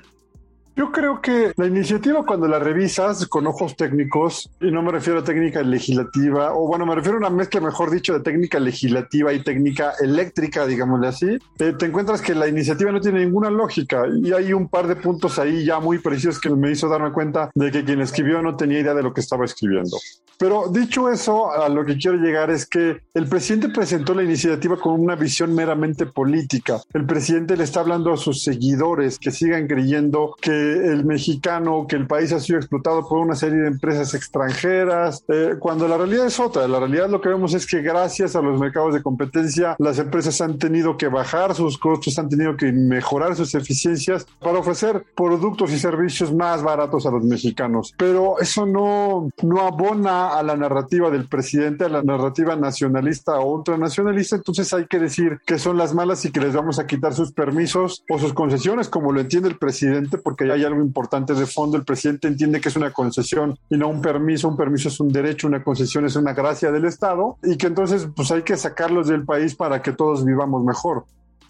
Yo 0.75 0.91
creo 0.91 1.21
que 1.21 1.53
la 1.55 1.67
iniciativa 1.67 2.25
cuando 2.25 2.47
la 2.47 2.57
revisas 2.57 3.27
con 3.27 3.45
ojos 3.45 3.75
técnicos, 3.75 4.49
y 4.59 4.71
no 4.71 4.81
me 4.81 4.91
refiero 4.91 5.19
a 5.19 5.23
técnica 5.23 5.61
legislativa, 5.61 6.53
o 6.55 6.67
bueno, 6.67 6.87
me 6.87 6.95
refiero 6.95 7.17
a 7.17 7.19
una 7.19 7.29
mezcla, 7.29 7.61
mejor 7.61 7.91
dicho, 7.91 8.13
de 8.13 8.21
técnica 8.21 8.59
legislativa 8.59 9.31
y 9.33 9.43
técnica 9.43 9.93
eléctrica, 10.01 10.65
digámosle 10.65 11.07
así, 11.07 11.37
eh, 11.59 11.73
te 11.77 11.85
encuentras 11.85 12.21
que 12.21 12.33
la 12.33 12.47
iniciativa 12.47 12.91
no 12.91 12.99
tiene 12.99 13.23
ninguna 13.23 13.51
lógica 13.51 14.03
y 14.19 14.33
hay 14.33 14.51
un 14.51 14.67
par 14.67 14.87
de 14.87 14.95
puntos 14.95 15.37
ahí 15.37 15.63
ya 15.63 15.79
muy 15.79 15.99
precisos 15.99 16.39
que 16.39 16.49
me 16.49 16.71
hizo 16.71 16.89
darme 16.89 17.11
cuenta 17.11 17.51
de 17.53 17.69
que 17.69 17.83
quien 17.83 18.01
escribió 18.01 18.41
no 18.41 18.55
tenía 18.55 18.79
idea 18.79 18.95
de 18.95 19.03
lo 19.03 19.13
que 19.13 19.21
estaba 19.21 19.45
escribiendo. 19.45 19.97
Pero 20.39 20.67
dicho 20.69 21.09
eso, 21.09 21.51
a 21.51 21.69
lo 21.69 21.85
que 21.85 21.97
quiero 21.97 22.17
llegar 22.17 22.49
es 22.49 22.65
que 22.65 23.01
el 23.13 23.27
presidente 23.27 23.69
presentó 23.69 24.13
la 24.13 24.23
iniciativa 24.23 24.77
con 24.77 24.99
una 24.99 25.15
visión 25.15 25.53
meramente 25.53 26.05
política. 26.05 26.81
El 26.93 27.05
presidente 27.05 27.55
le 27.55 27.63
está 27.63 27.81
hablando 27.81 28.11
a 28.11 28.17
sus 28.17 28.43
seguidores 28.43 29.19
que 29.19 29.31
sigan 29.31 29.67
creyendo 29.67 30.35
que 30.41 30.62
el 30.63 31.05
mexicano, 31.05 31.86
que 31.88 31.96
el 31.96 32.08
país 32.08 32.32
ha 32.32 32.39
sido 32.39 32.60
explotado 32.60 33.08
por 33.08 33.20
una 33.20 33.36
serie 33.36 33.60
de 33.60 33.67
empresas 33.67 34.13
extranjeras, 34.13 35.24
eh, 35.27 35.55
cuando 35.60 35.88
la 35.88 35.98
realidad 35.98 36.25
es 36.25 36.39
otra. 36.39 36.67
La 36.67 36.79
realidad 36.79 37.10
lo 37.10 37.22
que 37.22 37.29
vemos 37.29 37.53
es 37.53 37.65
que 37.65 37.82
gracias 37.82 38.36
a 38.36 38.41
los 38.41 38.60
mercados 38.60 38.93
de 38.93 39.01
competencia, 39.01 39.75
las 39.79 40.00
empresas 40.00 40.39
han 40.41 40.58
tenido 40.58 40.98
que 40.98 41.08
bajar 41.08 41.55
sus 41.55 41.77
costos, 41.77 42.17
han 42.20 42.29
tenido 42.29 42.55
que 42.58 42.72
mejorar 42.72 43.36
sus 43.36 43.53
eficiencias 43.55 44.25
para 44.39 44.60
ofrecer 44.60 45.05
productos 45.15 45.72
y 45.72 45.79
servicios 45.79 46.34
más 46.34 46.63
baratos 46.63 47.05
a 47.05 47.12
los 47.12 47.24
mexicanos. 47.24 47.93
Pero 47.98 48.39
eso 48.39 48.65
no, 48.65 49.29
no 49.41 49.62
abona 49.62 50.38
a 50.38 50.43
la 50.43 50.55
narrativa 50.55 51.10
del 51.10 51.27
presidente, 51.27 51.86
a 51.86 51.89
la 51.89 52.03
narrativa 52.03 52.55
nacionalista 52.55 53.39
o 53.39 53.55
ultranacionalista. 53.55 54.36
Entonces 54.36 54.74
hay 54.74 54.86
que 54.86 55.00
decir 55.00 55.39
que 55.46 55.60
son 55.60 55.77
las 55.77 55.93
malas 55.93 56.25
y 56.25 56.32
que 56.32 56.39
les 56.39 56.53
vamos 56.53 56.79
a 56.79 56.88
quitar 56.88 57.13
sus 57.13 57.32
permisos 57.32 58.03
o 58.10 58.20
sus 58.20 58.34
concesiones, 58.34 58.89
como 58.89 59.12
lo 59.12 59.22
entiende 59.22 59.50
el 59.50 59.58
presidente, 59.58 60.17
porque 60.17 60.46
hay 60.53 60.63
algo 60.63 60.81
importante 60.81 61.33
de 61.33 61.45
fondo. 61.45 61.77
El 61.77 61.83
presidente 61.83 62.27
entiende 62.27 62.62
que 62.62 62.69
es 62.69 62.75
una 62.75 62.91
concesión 62.91 63.57
y 63.69 63.77
no 63.77 63.89
un 63.89 64.01
permiso. 64.01 64.48
Un 64.48 64.57
permiso 64.57 64.89
es 64.89 65.00
un 65.00 65.10
derecho, 65.10 65.48
una 65.48 65.63
concesión 65.63 66.05
es 66.05 66.15
una 66.15 66.33
gracia 66.33 66.72
del 66.72 66.86
Estado 66.86 67.38
y 67.43 67.57
que 67.57 67.67
entonces 67.67 68.07
pues 68.15 68.31
hay 68.31 68.43
que 68.43 68.57
sacarlos 68.57 69.07
del 69.07 69.25
país 69.25 69.55
para 69.55 69.81
que 69.81 69.91
todos 69.91 70.24
vivamos 70.24 70.63
mejor. 70.63 71.05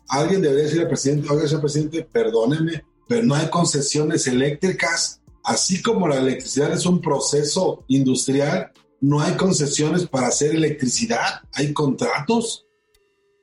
Alguien 0.10 0.41
debería 0.41 0.65
decir 0.65 0.81
al 0.81 0.88
presidente, 0.88 1.27
oiga, 1.29 1.48
señor 1.48 1.62
presidente, 1.62 2.07
perdóneme, 2.12 2.83
pero 3.07 3.25
no 3.25 3.36
hay 3.36 3.50
concesiones 3.50 4.27
eléctricas. 4.27 5.22
Así 5.43 5.81
como 5.81 6.07
la 6.07 6.17
electricidad 6.17 6.72
es 6.72 6.86
un 6.86 7.01
proceso 7.01 7.83
industrial, 7.88 8.72
no 9.01 9.19
hay 9.19 9.33
concesiones 9.33 10.07
para 10.07 10.27
hacer 10.27 10.55
electricidad, 10.55 11.41
hay 11.53 11.74
contratos 11.74 12.65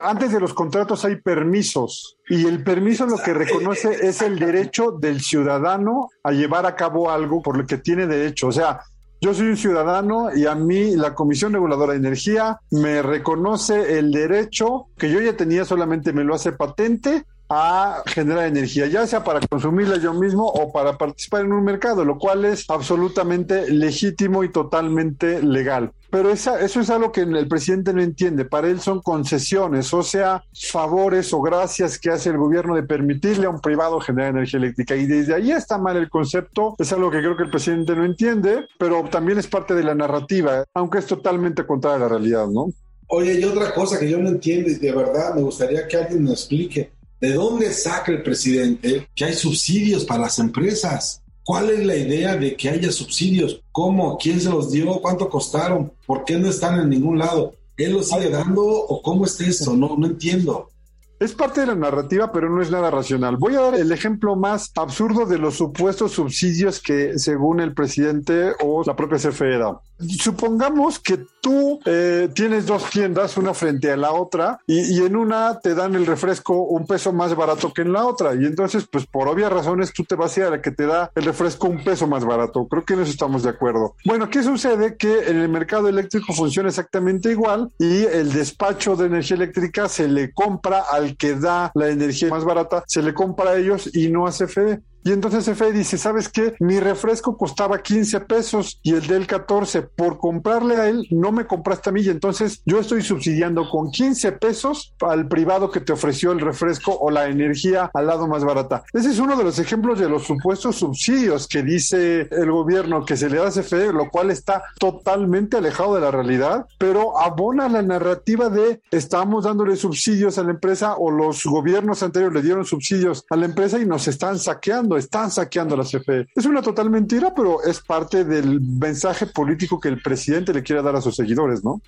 antes 0.01 0.31
de 0.31 0.39
los 0.39 0.53
contratos 0.53 1.05
hay 1.05 1.17
permisos 1.17 2.17
y 2.27 2.45
el 2.45 2.63
permiso 2.63 3.05
lo 3.05 3.17
que 3.17 3.33
reconoce 3.33 4.07
es 4.07 4.21
el 4.21 4.39
derecho 4.39 4.91
del 4.91 5.21
ciudadano 5.21 6.09
a 6.23 6.31
llevar 6.31 6.65
a 6.65 6.75
cabo 6.75 7.11
algo 7.11 7.41
por 7.41 7.57
lo 7.57 7.65
que 7.65 7.77
tiene 7.77 8.07
derecho. 8.07 8.47
O 8.47 8.51
sea, 8.51 8.81
yo 9.21 9.33
soy 9.33 9.47
un 9.47 9.57
ciudadano 9.57 10.35
y 10.35 10.47
a 10.47 10.55
mí 10.55 10.95
la 10.95 11.13
Comisión 11.13 11.53
Reguladora 11.53 11.93
de 11.93 11.99
Energía 11.99 12.59
me 12.71 13.01
reconoce 13.03 13.99
el 13.99 14.11
derecho 14.11 14.87
que 14.97 15.11
yo 15.11 15.21
ya 15.21 15.37
tenía, 15.37 15.63
solamente 15.63 16.13
me 16.13 16.23
lo 16.23 16.33
hace 16.33 16.51
patente 16.51 17.25
a 17.53 18.03
generar 18.05 18.45
energía, 18.45 18.87
ya 18.87 19.05
sea 19.05 19.25
para 19.25 19.45
consumirla 19.45 19.97
yo 19.97 20.13
mismo 20.13 20.47
o 20.47 20.71
para 20.71 20.97
participar 20.97 21.41
en 21.41 21.51
un 21.51 21.65
mercado, 21.65 22.05
lo 22.05 22.17
cual 22.17 22.45
es 22.45 22.63
absolutamente 22.69 23.69
legítimo 23.69 24.45
y 24.45 24.49
totalmente 24.49 25.43
legal. 25.43 25.91
Pero 26.09 26.29
esa, 26.29 26.61
eso 26.61 26.79
es 26.79 26.89
algo 26.89 27.11
que 27.11 27.21
el 27.21 27.47
presidente 27.49 27.93
no 27.93 28.01
entiende. 28.01 28.45
Para 28.45 28.69
él 28.69 28.79
son 28.79 29.01
concesiones, 29.01 29.93
o 29.93 30.01
sea, 30.01 30.45
favores 30.53 31.33
o 31.33 31.41
gracias 31.41 31.99
que 31.99 32.09
hace 32.09 32.29
el 32.29 32.37
gobierno 32.37 32.75
de 32.75 32.83
permitirle 32.83 33.47
a 33.47 33.49
un 33.49 33.59
privado 33.59 33.99
generar 33.99 34.29
energía 34.29 34.57
eléctrica. 34.59 34.95
Y 34.95 35.05
desde 35.05 35.35
ahí 35.35 35.51
está 35.51 35.77
mal 35.77 35.97
el 35.97 36.09
concepto. 36.09 36.75
Es 36.79 36.93
algo 36.93 37.11
que 37.11 37.19
creo 37.19 37.35
que 37.35 37.43
el 37.43 37.49
presidente 37.49 37.95
no 37.95 38.05
entiende, 38.05 38.65
pero 38.77 39.03
también 39.09 39.37
es 39.37 39.47
parte 39.47 39.75
de 39.75 39.83
la 39.83 39.95
narrativa, 39.95 40.63
aunque 40.73 40.99
es 40.99 41.05
totalmente 41.05 41.65
contraria 41.65 41.97
a 41.97 41.99
la 41.99 42.09
realidad, 42.09 42.47
¿no? 42.47 42.67
Oye, 43.07 43.41
y 43.41 43.43
otra 43.43 43.73
cosa 43.73 43.99
que 43.99 44.09
yo 44.09 44.19
no 44.19 44.29
entiendo 44.29 44.69
y 44.69 44.75
de 44.75 44.91
verdad 44.93 45.35
me 45.35 45.41
gustaría 45.41 45.85
que 45.85 45.97
alguien 45.97 46.23
me 46.23 46.31
explique. 46.31 46.91
¿De 47.21 47.33
dónde 47.33 47.71
saca 47.71 48.11
el 48.11 48.23
presidente 48.23 49.07
que 49.15 49.25
hay 49.25 49.35
subsidios 49.35 50.05
para 50.05 50.21
las 50.21 50.39
empresas? 50.39 51.21
¿Cuál 51.43 51.69
es 51.69 51.85
la 51.85 51.95
idea 51.95 52.35
de 52.35 52.55
que 52.55 52.67
haya 52.67 52.91
subsidios? 52.91 53.61
¿Cómo? 53.71 54.17
¿Quién 54.17 54.41
se 54.41 54.49
los 54.49 54.71
dio? 54.71 54.99
¿Cuánto 54.99 55.29
costaron? 55.29 55.93
¿Por 56.07 56.25
qué 56.25 56.39
no 56.39 56.49
están 56.49 56.79
en 56.79 56.89
ningún 56.89 57.19
lado? 57.19 57.53
¿Él 57.77 57.93
los 57.93 58.09
sigue 58.09 58.31
dando 58.31 58.65
o 58.65 59.03
cómo 59.03 59.25
es 59.25 59.39
eso? 59.39 59.75
No, 59.77 59.95
no 59.95 60.07
entiendo. 60.07 60.71
Es 61.19 61.33
parte 61.33 61.61
de 61.61 61.67
la 61.67 61.75
narrativa, 61.75 62.31
pero 62.31 62.49
no 62.49 62.59
es 62.59 62.71
nada 62.71 62.89
racional. 62.89 63.37
Voy 63.37 63.53
a 63.53 63.61
dar 63.61 63.75
el 63.75 63.91
ejemplo 63.91 64.35
más 64.35 64.71
absurdo 64.75 65.27
de 65.27 65.37
los 65.37 65.53
supuestos 65.53 66.13
subsidios 66.13 66.81
que, 66.81 67.19
según 67.19 67.59
el 67.59 67.75
presidente 67.75 68.53
o 68.63 68.83
la 68.83 68.95
propia 68.95 69.19
CFE 69.19 69.59
da. 69.59 69.79
Supongamos 70.19 70.99
que 70.99 71.25
tú 71.41 71.79
eh, 71.85 72.29
tienes 72.33 72.65
dos 72.65 72.89
tiendas, 72.89 73.37
una 73.37 73.53
frente 73.53 73.91
a 73.91 73.97
la 73.97 74.13
otra, 74.13 74.59
y, 74.67 75.01
en 75.01 75.15
una 75.15 75.59
te 75.59 75.73
dan 75.73 75.95
el 75.95 76.05
refresco 76.05 76.61
un 76.63 76.85
peso 76.85 77.11
más 77.11 77.35
barato 77.35 77.73
que 77.73 77.81
en 77.81 77.93
la 77.93 78.05
otra. 78.05 78.35
Y 78.35 78.45
entonces, 78.45 78.87
pues 78.91 79.05
por 79.05 79.27
obvias 79.27 79.51
razones, 79.51 79.91
tú 79.93 80.03
te 80.03 80.15
vas 80.15 80.35
a 80.37 80.39
ir 80.39 80.45
a 80.45 80.49
la 80.51 80.61
que 80.61 80.71
te 80.71 80.85
da 80.85 81.11
el 81.15 81.25
refresco 81.25 81.67
un 81.67 81.83
peso 81.83 82.07
más 82.07 82.23
barato. 82.23 82.67
Creo 82.67 82.85
que 82.85 82.93
en 82.93 83.01
eso 83.01 83.11
estamos 83.11 83.43
de 83.43 83.49
acuerdo. 83.49 83.95
Bueno, 84.05 84.29
¿qué 84.29 84.43
sucede? 84.43 84.95
Que 84.97 85.29
en 85.29 85.37
el 85.37 85.49
mercado 85.49 85.87
eléctrico 85.87 86.33
funciona 86.33 86.69
exactamente 86.69 87.31
igual 87.31 87.71
y 87.79 88.05
el 88.05 88.31
despacho 88.31 88.95
de 88.95 89.07
energía 89.07 89.37
eléctrica 89.37 89.89
se 89.89 90.07
le 90.07 90.31
compra 90.31 90.83
al 90.91 91.17
que 91.17 91.35
da 91.35 91.71
la 91.73 91.89
energía 91.89 92.29
más 92.29 92.43
barata 92.43 92.83
se 92.87 93.01
le 93.01 93.13
compra 93.13 93.51
a 93.51 93.57
ellos 93.57 93.89
y 93.93 94.09
no 94.09 94.27
a 94.27 94.31
CFE. 94.31 94.81
Y 95.03 95.11
entonces 95.11 95.49
CFE 95.49 95.71
dice, 95.71 95.97
¿sabes 95.97 96.29
qué? 96.29 96.53
Mi 96.59 96.79
refresco 96.79 97.35
costaba 97.37 97.81
15 97.81 98.21
pesos 98.21 98.79
y 98.83 98.93
el 98.93 99.07
del 99.07 99.27
14. 99.27 99.81
Por 99.81 100.17
comprarle 100.17 100.75
a 100.75 100.89
él, 100.89 101.07
no 101.09 101.31
me 101.31 101.47
compraste 101.47 101.89
a 101.89 101.93
mí. 101.93 102.01
Y 102.01 102.09
entonces 102.09 102.61
yo 102.65 102.79
estoy 102.79 103.01
subsidiando 103.01 103.69
con 103.69 103.91
15 103.91 104.33
pesos 104.33 104.93
al 105.01 105.27
privado 105.27 105.71
que 105.71 105.79
te 105.79 105.93
ofreció 105.93 106.31
el 106.31 106.39
refresco 106.39 106.97
o 106.99 107.09
la 107.09 107.27
energía 107.27 107.89
al 107.93 108.07
lado 108.07 108.27
más 108.27 108.43
barata. 108.43 108.83
Ese 108.93 109.09
es 109.09 109.19
uno 109.19 109.35
de 109.35 109.43
los 109.43 109.59
ejemplos 109.59 109.99
de 109.99 110.09
los 110.09 110.23
supuestos 110.23 110.77
subsidios 110.77 111.47
que 111.47 111.63
dice 111.63 112.27
el 112.31 112.51
gobierno 112.51 113.05
que 113.05 113.17
se 113.17 113.29
le 113.29 113.37
da 113.37 113.47
a 113.47 113.51
CFE, 113.51 113.93
lo 113.93 114.09
cual 114.09 114.31
está 114.31 114.63
totalmente 114.79 115.57
alejado 115.57 115.95
de 115.95 116.01
la 116.01 116.11
realidad, 116.11 116.65
pero 116.77 117.19
abona 117.19 117.69
la 117.69 117.81
narrativa 117.81 118.49
de 118.49 118.81
estamos 118.91 119.45
dándole 119.45 119.75
subsidios 119.75 120.37
a 120.37 120.43
la 120.43 120.51
empresa 120.51 120.95
o 120.97 121.11
los 121.11 121.43
gobiernos 121.45 122.03
anteriores 122.03 122.35
le 122.35 122.41
dieron 122.41 122.65
subsidios 122.65 123.25
a 123.29 123.35
la 123.35 123.45
empresa 123.45 123.79
y 123.79 123.85
nos 123.85 124.07
están 124.07 124.39
saqueando 124.39 124.90
están 124.97 125.31
saqueando 125.31 125.75
la 125.75 125.83
CFE. 125.83 126.27
Es 126.35 126.45
una 126.45 126.61
total 126.61 126.89
mentira, 126.89 127.33
pero 127.35 127.63
es 127.63 127.79
parte 127.79 128.23
del 128.23 128.61
mensaje 128.61 129.27
político 129.27 129.79
que 129.79 129.89
el 129.89 130.01
presidente 130.01 130.53
le 130.53 130.63
quiere 130.63 130.81
dar 130.81 130.95
a 130.95 131.01
sus 131.01 131.15
seguidores, 131.15 131.63
¿no? 131.63 131.81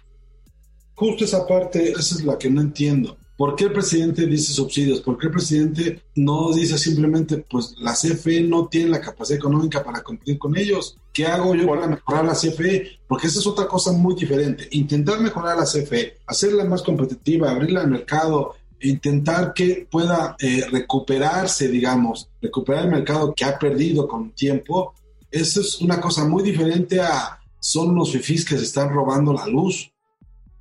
Justo 0.96 1.26
esa 1.26 1.48
parte, 1.48 1.92
esa 1.92 2.16
es 2.16 2.24
la 2.24 2.38
que 2.38 2.50
no 2.50 2.62
entiendo. 2.62 3.18
¿Por 3.36 3.56
qué 3.56 3.66
el 3.66 3.74
presidente 3.74 4.28
dice 4.28 4.54
subsidios? 4.54 5.02
¿Por 5.02 5.18
qué 5.18 5.26
el 5.26 5.32
presidente 5.32 6.04
no 6.16 6.54
dice 6.54 6.78
simplemente, 6.78 7.38
pues 7.38 7.74
la 7.80 7.94
CFE 7.94 8.42
no 8.44 8.68
tiene 8.68 8.92
la 8.92 9.02
capacidad 9.02 9.40
económica 9.40 9.84
para 9.84 10.04
competir 10.04 10.38
con 10.38 10.56
ellos? 10.56 10.98
¿Qué 11.12 11.26
hago 11.26 11.56
yo 11.56 11.68
para 11.68 11.88
mejorar 11.88 12.26
la 12.26 12.34
CFE? 12.34 13.00
Porque 13.08 13.28
esa 13.28 13.40
es 13.40 13.48
otra 13.48 13.68
cosa 13.68 13.92
muy 13.92 14.14
diferente. 14.14 14.68
Intentar 14.72 15.20
mejorar 15.20 15.58
la 15.58 15.66
CFE, 15.66 16.20
hacerla 16.28 16.64
más 16.66 16.84
competitiva, 16.84 17.50
abrirla 17.50 17.82
al 17.82 17.90
mercado, 17.90 18.54
intentar 18.84 19.54
que 19.54 19.88
pueda 19.90 20.36
eh, 20.40 20.66
recuperarse, 20.72 21.68
digamos, 21.68 22.30
recuperar 22.42 22.86
el 22.86 22.92
mercado 22.92 23.34
que 23.34 23.46
ha 23.46 23.58
perdido 23.58 24.08
con 24.08 24.32
tiempo, 24.32 24.94
eso 25.32 25.62
es 25.62 25.82
una 25.82 26.00
cosa 26.00 26.26
muy 26.26 26.44
diferente 26.44 27.00
a 27.02 27.40
son 27.60 27.96
los 27.96 28.12
fifís 28.12 28.44
que 28.44 28.58
se 28.58 28.66
están 28.66 28.90
robando 28.94 29.32
la 29.34 29.48
luz 29.48 29.93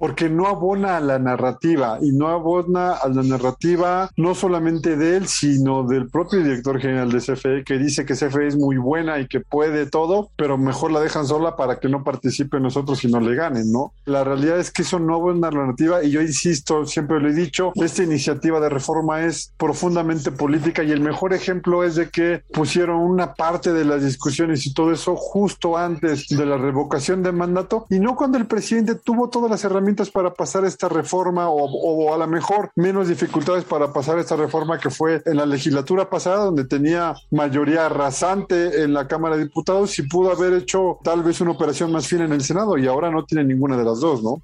porque 0.02 0.28
no 0.28 0.48
abona 0.48 0.96
a 0.96 1.00
la 1.00 1.20
narrativa 1.20 1.98
y 2.02 2.10
no 2.10 2.26
abona 2.26 2.94
a 2.94 3.06
la 3.06 3.22
narrativa 3.22 4.10
no 4.16 4.34
solamente 4.34 4.96
de 4.96 5.16
él, 5.16 5.28
sino 5.28 5.84
del 5.84 6.10
propio 6.10 6.42
director 6.42 6.80
general 6.80 7.12
de 7.12 7.20
CFE 7.20 7.62
que 7.64 7.78
dice 7.78 8.04
que 8.04 8.14
CFE 8.14 8.48
es 8.48 8.56
muy 8.56 8.78
buena 8.78 9.20
y 9.20 9.28
que 9.28 9.38
puede 9.38 9.86
todo, 9.86 10.32
pero 10.34 10.58
mejor 10.58 10.90
la 10.90 10.98
dejan 10.98 11.24
sola 11.24 11.54
para 11.54 11.78
que 11.78 11.88
no 11.88 12.02
participe 12.02 12.58
nosotros 12.58 13.04
y 13.04 13.12
no 13.12 13.20
le 13.20 13.36
ganen, 13.36 13.70
¿no? 13.70 13.92
La 14.04 14.24
realidad 14.24 14.58
es 14.58 14.72
que 14.72 14.82
eso 14.82 14.98
no 14.98 15.14
abona 15.14 15.52
la 15.52 15.58
narrativa 15.58 16.02
y 16.02 16.10
yo 16.10 16.20
insisto, 16.20 16.84
siempre 16.84 17.20
lo 17.20 17.28
he 17.28 17.32
dicho, 17.32 17.70
esta 17.76 18.02
iniciativa 18.02 18.58
de 18.58 18.70
reforma 18.70 19.24
es 19.24 19.52
profundamente 19.56 20.32
política 20.32 20.82
y 20.82 20.90
el 20.90 21.00
mejor 21.00 21.32
ejemplo 21.32 21.84
es 21.84 21.94
de 21.94 22.10
que 22.10 22.42
pusieron 22.52 22.96
una 22.96 23.34
parte 23.34 23.72
de 23.72 23.84
las 23.84 24.04
discusiones 24.04 24.66
y 24.66 24.74
todo 24.74 24.90
eso 24.90 25.14
justo 25.14 25.78
antes 25.78 26.26
de 26.26 26.44
la 26.44 26.56
revocación 26.56 27.22
de 27.22 27.30
mandato 27.30 27.86
y 27.88 28.00
no 28.00 28.16
cuando 28.16 28.36
el 28.36 28.46
presidente 28.46 28.96
tuvo 28.96 29.28
todas 29.28 29.48
las 29.48 29.62
herramientas 29.62 29.91
para 30.10 30.34
pasar 30.34 30.64
esta 30.64 30.88
reforma 30.88 31.48
o, 31.48 32.14
a 32.14 32.16
lo 32.16 32.26
mejor 32.26 32.72
menos 32.76 33.08
dificultades 33.08 33.64
para 33.64 33.92
pasar 33.92 34.18
esta 34.18 34.36
reforma 34.36 34.78
que 34.78 34.90
fue 34.90 35.22
en 35.24 35.36
la 35.36 35.46
legislatura 35.46 36.08
pasada 36.08 36.44
donde 36.44 36.64
tenía 36.64 37.14
mayoría 37.30 37.88
rasante 37.88 38.82
en 38.82 38.92
la 38.92 39.06
Cámara 39.06 39.36
de 39.36 39.44
Diputados 39.44 39.98
y 39.98 40.02
pudo 40.02 40.32
haber 40.32 40.54
hecho 40.54 40.98
tal 41.02 41.22
vez 41.22 41.40
una 41.40 41.52
operación 41.52 41.92
más 41.92 42.06
fina 42.06 42.24
en 42.24 42.32
el 42.32 42.42
Senado 42.42 42.78
y 42.78 42.86
ahora 42.86 43.10
no 43.10 43.24
tiene 43.24 43.44
ninguna 43.44 43.76
de 43.76 43.84
las 43.84 44.00
dos, 44.00 44.22
¿no? 44.22 44.42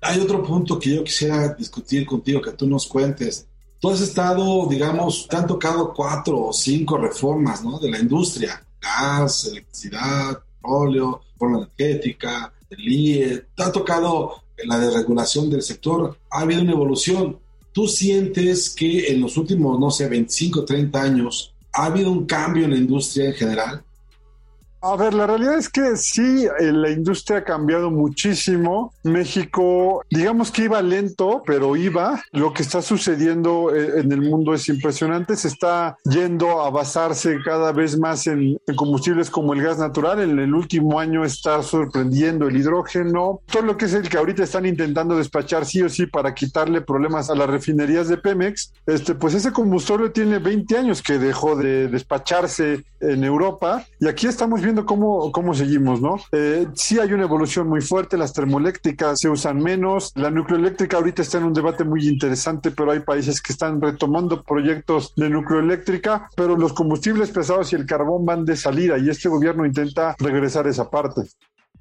Hay 0.00 0.20
otro 0.20 0.42
punto 0.42 0.78
que 0.78 0.94
yo 0.94 1.04
quisiera 1.04 1.54
discutir 1.54 2.06
contigo, 2.06 2.40
que 2.40 2.52
tú 2.52 2.66
nos 2.68 2.86
cuentes. 2.86 3.48
Tú 3.80 3.90
has 3.90 4.00
estado, 4.00 4.66
digamos, 4.68 5.26
te 5.28 5.36
han 5.36 5.46
tocado 5.46 5.92
cuatro 5.92 6.46
o 6.46 6.52
cinco 6.52 6.98
reformas, 6.98 7.64
¿no? 7.64 7.78
De 7.78 7.90
la 7.90 7.98
industria, 7.98 8.64
gas, 8.80 9.46
electricidad, 9.46 10.40
petróleo, 10.60 11.20
reforma 11.32 11.58
energética, 11.58 12.52
el 12.70 12.88
IE, 12.88 13.46
te 13.54 13.62
ha 13.62 13.72
tocado 13.72 14.42
la 14.64 14.78
desregulación 14.78 15.50
del 15.50 15.62
sector, 15.62 16.16
ha 16.30 16.40
habido 16.40 16.62
una 16.62 16.72
evolución. 16.72 17.38
¿Tú 17.72 17.86
sientes 17.86 18.70
que 18.70 19.08
en 19.08 19.20
los 19.20 19.36
últimos, 19.36 19.78
no 19.78 19.90
sé, 19.90 20.08
25, 20.08 20.64
30 20.64 21.02
años, 21.02 21.54
ha 21.72 21.86
habido 21.86 22.10
un 22.10 22.26
cambio 22.26 22.64
en 22.64 22.70
la 22.70 22.76
industria 22.76 23.26
en 23.26 23.34
general? 23.34 23.84
A 24.80 24.94
ver, 24.94 25.12
la 25.12 25.26
realidad 25.26 25.58
es 25.58 25.68
que 25.68 25.96
sí, 25.96 26.46
eh, 26.46 26.70
la 26.70 26.90
industria 26.90 27.38
ha 27.38 27.44
cambiado 27.44 27.90
muchísimo. 27.90 28.94
México, 29.02 30.04
digamos 30.08 30.52
que 30.52 30.64
iba 30.64 30.80
lento, 30.82 31.42
pero 31.44 31.74
iba. 31.74 32.22
Lo 32.30 32.52
que 32.52 32.62
está 32.62 32.80
sucediendo 32.80 33.74
eh, 33.74 33.98
en 34.00 34.12
el 34.12 34.20
mundo 34.20 34.54
es 34.54 34.68
impresionante. 34.68 35.34
Se 35.34 35.48
está 35.48 35.96
yendo 36.04 36.62
a 36.62 36.70
basarse 36.70 37.38
cada 37.44 37.72
vez 37.72 37.98
más 37.98 38.28
en, 38.28 38.56
combustibles 38.76 39.30
como 39.30 39.52
el 39.52 39.62
gas 39.62 39.78
natural. 39.78 40.20
En 40.20 40.38
el 40.38 40.54
último 40.54 41.00
año 41.00 41.24
está 41.24 41.60
sorprendiendo 41.64 42.46
el 42.46 42.56
hidrógeno. 42.56 43.40
Todo 43.50 43.62
lo 43.62 43.76
que 43.76 43.86
es 43.86 43.94
el 43.94 44.08
que 44.08 44.16
ahorita 44.16 44.44
están 44.44 44.64
intentando 44.64 45.16
despachar 45.16 45.66
sí 45.66 45.82
o 45.82 45.88
sí 45.88 46.06
para 46.06 46.34
quitarle 46.34 46.82
problemas 46.82 47.30
a 47.30 47.34
las 47.34 47.50
refinerías 47.50 48.06
de 48.06 48.16
Pemex. 48.16 48.72
Este, 48.86 49.16
pues 49.16 49.34
ese 49.34 49.50
combustible 49.50 50.10
tiene 50.10 50.38
20 50.38 50.78
años 50.78 51.02
que 51.02 51.18
dejó 51.18 51.56
de 51.56 51.88
despacharse 51.88 52.84
en 53.00 53.24
Europa 53.24 53.84
y 54.00 54.06
aquí 54.06 54.26
estamos 54.26 54.60
viendo 54.60 54.67
cómo, 54.84 55.32
cómo 55.32 55.54
seguimos, 55.54 56.00
¿no? 56.00 56.16
Eh, 56.32 56.66
sí 56.74 56.98
hay 56.98 57.12
una 57.12 57.24
evolución 57.24 57.68
muy 57.68 57.80
fuerte, 57.80 58.16
las 58.16 58.32
termoeléctricas 58.32 59.18
se 59.20 59.28
usan 59.28 59.58
menos, 59.58 60.12
la 60.14 60.30
nucleoeléctrica 60.30 60.96
ahorita 60.96 61.22
está 61.22 61.38
en 61.38 61.44
un 61.44 61.52
debate 61.52 61.84
muy 61.84 62.06
interesante, 62.06 62.70
pero 62.70 62.92
hay 62.92 63.00
países 63.00 63.40
que 63.40 63.52
están 63.52 63.80
retomando 63.80 64.42
proyectos 64.42 65.12
de 65.16 65.30
nucleoeléctrica, 65.30 66.28
pero 66.36 66.56
los 66.56 66.72
combustibles 66.72 67.30
pesados 67.30 67.72
y 67.72 67.76
el 67.76 67.86
carbón 67.86 68.24
van 68.24 68.44
de 68.44 68.56
salida 68.56 68.98
y 68.98 69.08
este 69.08 69.28
gobierno 69.28 69.64
intenta 69.64 70.16
regresar 70.18 70.66
esa 70.66 70.90
parte. 70.90 71.22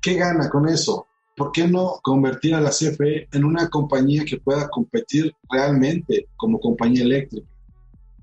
¿Qué 0.01 0.15
gana 0.15 0.50
con 0.50 0.67
eso? 0.67 1.08
¿Por 1.36 1.51
qué 1.51 1.67
no 1.67 2.00
convertir 2.01 2.56
a 2.56 2.62
la 2.62 2.72
CFE 2.72 3.27
en 3.32 3.44
una 3.44 3.70
compañía 3.70 4.25
que 4.25 4.38
pueda 4.38 4.67
competir 4.70 5.34
realmente 5.50 6.27
como 6.36 6.60
compañía 6.60 7.03
eléctrica? 7.03 7.48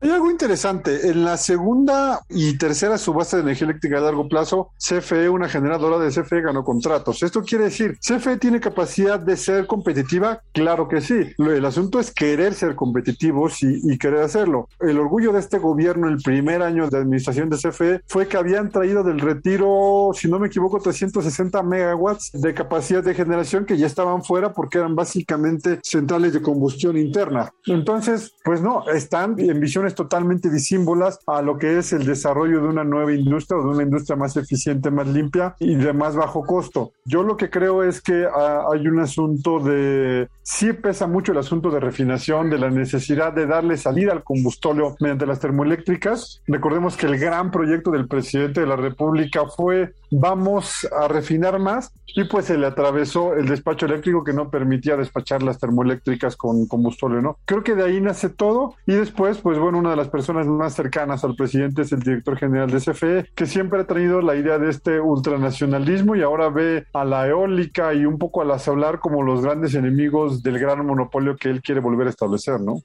Hay 0.04 0.10
algo 0.10 0.30
interesante. 0.30 1.08
En 1.08 1.24
la 1.24 1.38
segunda 1.38 2.20
y 2.28 2.58
tercera 2.58 2.98
subasta 2.98 3.38
de 3.38 3.44
energía 3.44 3.68
eléctrica 3.68 3.96
a 3.96 4.02
largo 4.02 4.28
plazo, 4.28 4.72
CFE, 4.76 5.30
una 5.30 5.48
generadora 5.48 5.98
de 5.98 6.10
CFE, 6.10 6.42
ganó 6.42 6.62
contratos. 6.62 7.22
Esto 7.22 7.42
quiere 7.42 7.64
decir, 7.64 7.96
¿CFE 8.00 8.36
tiene 8.36 8.60
capacidad 8.60 9.18
de 9.18 9.34
ser 9.38 9.66
competitiva? 9.66 10.42
Claro 10.52 10.88
que 10.88 11.00
sí. 11.00 11.32
El 11.38 11.64
asunto 11.64 12.00
es 12.00 12.12
querer 12.12 12.52
ser 12.52 12.74
competitivos 12.74 13.62
y, 13.62 13.96
querer 13.96 14.20
hacerlo. 14.20 14.68
El 14.78 14.98
orgullo 14.98 15.32
de 15.32 15.38
este 15.38 15.56
gobierno, 15.56 16.06
el 16.06 16.18
primer 16.18 16.60
año 16.60 16.86
de 16.90 16.98
administración 16.98 17.48
de 17.48 17.56
CFE, 17.56 18.02
fue 18.06 18.28
que 18.28 18.36
habían 18.36 18.70
traído 18.70 19.04
del 19.04 19.20
retiro, 19.20 20.10
si 20.12 20.28
no 20.28 20.38
me 20.38 20.48
equivoco, 20.48 20.80
360 20.80 21.62
megawatts 21.62 22.32
de 22.34 22.52
capacidad 22.52 23.02
de 23.02 23.14
generación 23.14 23.64
que 23.64 23.78
ya 23.78 23.86
estaban 23.86 24.22
fuera 24.22 24.52
porque 24.52 24.76
eran 24.76 24.94
básicamente 24.94 25.80
centrales 25.82 26.34
de 26.34 26.42
combustión 26.42 26.98
interna. 26.98 27.50
Entonces, 27.64 28.34
pues 28.44 28.60
no, 28.60 28.86
están 28.90 29.36
en 29.38 29.58
visiones 29.60 29.93
totalmente 29.94 30.50
disímbolas 30.50 31.18
a 31.26 31.42
lo 31.42 31.58
que 31.58 31.78
es 31.78 31.92
el 31.92 32.06
desarrollo 32.06 32.60
de 32.60 32.68
una 32.68 32.84
nueva 32.84 33.12
industria 33.12 33.58
o 33.58 33.62
de 33.62 33.74
una 33.74 33.82
industria 33.82 34.16
más 34.16 34.36
eficiente, 34.36 34.90
más 34.90 35.06
limpia 35.08 35.54
y 35.60 35.74
de 35.74 35.92
más 35.92 36.16
bajo 36.16 36.42
costo. 36.42 36.92
Yo 37.04 37.22
lo 37.22 37.36
que 37.36 37.50
creo 37.50 37.82
es 37.82 38.00
que 38.00 38.26
ah, 38.26 38.64
hay 38.72 38.86
un 38.86 39.00
asunto 39.00 39.60
de, 39.60 40.28
sí 40.42 40.72
pesa 40.72 41.06
mucho 41.06 41.32
el 41.32 41.38
asunto 41.38 41.70
de 41.70 41.80
refinación, 41.80 42.50
de 42.50 42.58
la 42.58 42.70
necesidad 42.70 43.32
de 43.32 43.46
darle 43.46 43.76
salida 43.76 44.12
al 44.12 44.24
combustóleo 44.24 44.96
mediante 45.00 45.26
las 45.26 45.40
termoeléctricas. 45.40 46.42
Recordemos 46.46 46.96
que 46.96 47.06
el 47.06 47.18
gran 47.18 47.50
proyecto 47.50 47.90
del 47.90 48.08
presidente 48.08 48.60
de 48.60 48.66
la 48.66 48.76
República 48.76 49.46
fue 49.46 49.94
vamos 50.10 50.86
a 50.96 51.08
refinar 51.08 51.58
más 51.58 51.92
y 52.06 52.24
pues 52.24 52.46
se 52.46 52.56
le 52.56 52.66
atravesó 52.66 53.34
el 53.34 53.46
despacho 53.46 53.86
eléctrico 53.86 54.22
que 54.22 54.32
no 54.32 54.50
permitía 54.50 54.96
despachar 54.96 55.42
las 55.42 55.58
termoeléctricas 55.58 56.36
con 56.36 56.66
combustóleo, 56.66 57.20
¿no? 57.20 57.38
Creo 57.44 57.64
que 57.64 57.74
de 57.74 57.84
ahí 57.84 58.00
nace 58.00 58.28
todo 58.28 58.76
y 58.86 58.94
después, 58.94 59.38
pues 59.38 59.58
bueno, 59.58 59.73
una 59.74 59.90
de 59.90 59.96
las 59.96 60.08
personas 60.08 60.46
más 60.46 60.74
cercanas 60.74 61.24
al 61.24 61.36
presidente 61.36 61.82
es 61.82 61.92
el 61.92 62.00
director 62.00 62.36
general 62.38 62.70
de 62.70 62.80
CFE, 62.80 63.30
que 63.34 63.46
siempre 63.46 63.80
ha 63.80 63.86
traído 63.86 64.20
la 64.20 64.36
idea 64.36 64.58
de 64.58 64.70
este 64.70 65.00
ultranacionalismo 65.00 66.16
y 66.16 66.22
ahora 66.22 66.48
ve 66.48 66.86
a 66.92 67.04
la 67.04 67.26
eólica 67.28 67.94
y 67.94 68.04
un 68.06 68.18
poco 68.18 68.42
a 68.42 68.44
la 68.44 68.58
solar 68.58 68.98
como 68.98 69.22
los 69.22 69.42
grandes 69.42 69.74
enemigos 69.74 70.42
del 70.42 70.58
gran 70.58 70.84
monopolio 70.86 71.36
que 71.36 71.50
él 71.50 71.62
quiere 71.62 71.80
volver 71.80 72.06
a 72.06 72.10
establecer, 72.10 72.60
¿no? 72.60 72.80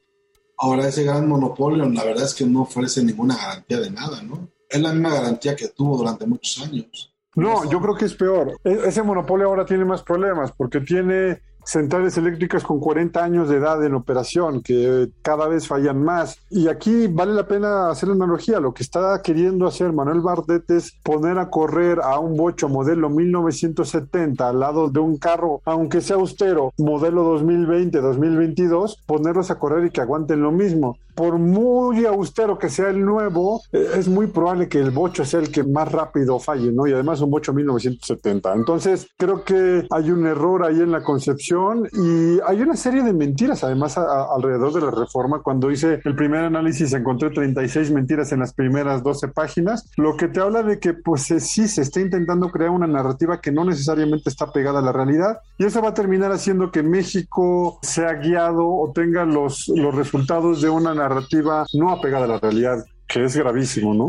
Ahora 0.58 0.88
ese 0.88 1.04
gran 1.04 1.28
monopolio, 1.28 1.88
la 1.90 2.04
verdad 2.04 2.26
es 2.26 2.34
que 2.34 2.46
no 2.46 2.64
ofrece 2.64 3.04
ninguna 3.04 3.38
garantía 3.38 3.80
de 3.80 3.92
nada, 3.92 4.22
¿no? 4.22 4.50
Es 4.70 4.82
la 4.82 4.92
misma 4.92 5.14
garantía 5.14 5.56
que 5.56 5.70
tuvo 5.70 5.98
durante 5.98 6.28
muchos 6.28 6.64
años. 6.64 7.14
No, 7.36 7.70
yo 7.70 7.80
creo 7.80 7.96
que 7.96 8.06
es 8.06 8.16
peor. 8.16 8.60
E-, 8.64 8.82
ese 8.86 9.04
monopolio 9.04 9.48
ahora 9.48 9.66
tiene 9.66 9.86
más 9.86 10.04
problemas 10.04 10.52
porque 10.52 10.82
tiene 10.82 11.42
centrales 11.64 12.18
eléctricas 12.18 12.64
con 12.64 12.80
40 12.80 13.24
años 13.24 13.50
de 13.50 13.58
edad 13.58 13.84
en 13.84 13.94
operación, 13.94 14.62
que 14.62 15.10
cada 15.22 15.48
vez 15.48 15.68
fallan 15.68 16.04
más. 16.04 16.38
Y 16.50 16.68
aquí 16.68 17.08
vale 17.08 17.34
la 17.34 17.48
pena 17.48 17.90
hacer 17.90 18.10
la 18.10 18.16
analogía. 18.16 18.60
Lo 18.60 18.74
que 18.74 18.84
está 18.84 19.22
queriendo 19.22 19.68
hacer 19.68 19.94
Manuel 19.94 20.22
Bardet 20.22 20.70
es 20.72 20.94
poner 21.04 21.38
a 21.38 21.50
correr 21.50 22.00
a 22.02 22.20
un 22.20 22.36
bocho 22.36 22.70
modelo 22.70 23.10
1970 23.10 24.48
al 24.48 24.60
lado 24.60 24.90
de 24.90 25.00
un 25.00 25.18
carro, 25.18 25.62
aunque 25.66 26.02
sea 26.02 26.16
austero, 26.16 26.74
modelo 26.78 27.24
2020, 27.24 28.00
2022, 28.00 29.04
ponerlos 29.06 29.52
a 29.52 29.60
correr 29.60 29.86
y 29.86 29.90
que 29.92 30.02
aguanten 30.02 30.42
lo 30.42 30.52
mismo. 30.52 30.98
Por 31.16 31.38
muy 31.38 32.06
austero 32.06 32.58
que 32.58 32.70
sea 32.70 32.90
el 32.90 33.04
nuevo, 33.04 33.62
eh, 33.74 33.90
es 33.98 34.08
muy 34.08 34.28
probable 34.28 34.70
que 34.70 34.80
el 34.80 34.92
bocho 34.92 35.26
sea 35.26 35.42
el 35.42 35.52
que 35.52 35.64
más 35.64 35.92
rápido 35.92 36.40
falle, 36.40 36.72
¿no? 36.72 36.88
Y 36.88 36.94
además 36.94 37.20
un 37.20 37.30
bocho 37.30 37.52
1970. 37.54 38.54
Entonces, 38.54 39.08
creo 39.18 39.44
que 39.44 39.86
hay 39.90 40.12
un 40.12 40.26
error 40.26 40.64
ahí 40.64 40.80
en 40.80 40.92
la 40.92 41.04
concepción 41.04 41.49
y 41.52 42.40
hay 42.46 42.62
una 42.62 42.76
serie 42.76 43.02
de 43.02 43.14
mentiras 43.14 43.64
además 43.64 43.98
alrededor 43.98 44.74
de 44.74 44.82
la 44.82 44.92
reforma. 44.92 45.42
Cuando 45.42 45.72
hice 45.72 46.00
el 46.04 46.16
primer 46.16 46.44
análisis 46.44 46.94
encontré 46.94 47.32
36 47.32 47.92
mentiras 47.92 48.32
en 48.32 48.40
las 48.40 48.54
primeras 48.54 49.02
12 49.04 49.30
páginas, 49.30 49.90
lo 49.98 50.16
que 50.16 50.28
te 50.28 50.42
habla 50.42 50.62
de 50.64 50.80
que 50.80 50.94
pues 50.94 51.32
eh, 51.32 51.40
sí 51.40 51.68
se 51.68 51.82
está 51.82 52.02
intentando 52.02 52.50
crear 52.52 52.70
una 52.70 52.88
narrativa 52.88 53.42
que 53.42 53.52
no 53.52 53.66
necesariamente 53.66 54.30
está 54.30 54.52
pegada 54.52 54.80
a 54.80 54.84
la 54.84 54.92
realidad 54.92 55.40
y 55.58 55.66
eso 55.66 55.82
va 55.82 55.90
a 55.90 55.94
terminar 55.94 56.32
haciendo 56.32 56.72
que 56.72 56.84
México 56.84 57.80
sea 57.82 58.14
guiado 58.14 58.68
o 58.68 58.92
tenga 58.94 59.26
los, 59.26 59.68
los 59.70 59.96
resultados 59.96 60.62
de 60.62 60.70
una 60.70 60.94
narrativa 60.94 61.66
no 61.74 61.92
apegada 61.92 62.26
a 62.26 62.28
la 62.28 62.40
realidad, 62.40 62.84
que 63.08 63.24
es 63.24 63.36
gravísimo, 63.36 63.94
¿no? 63.94 64.08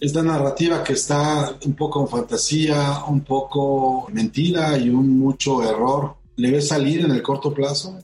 esta 0.00 0.22
narrativa 0.22 0.82
que 0.84 0.92
está 0.92 1.56
un 1.64 1.74
poco 1.74 2.02
en 2.02 2.08
fantasía, 2.08 3.04
un 3.08 3.22
poco 3.22 4.06
mentira 4.12 4.76
y 4.76 4.90
un 4.90 5.18
mucho 5.18 5.62
error 5.62 6.16
le 6.36 6.50
ves 6.50 6.68
salir 6.68 7.04
en 7.04 7.10
el 7.10 7.22
corto 7.22 7.52
plazo? 7.52 7.98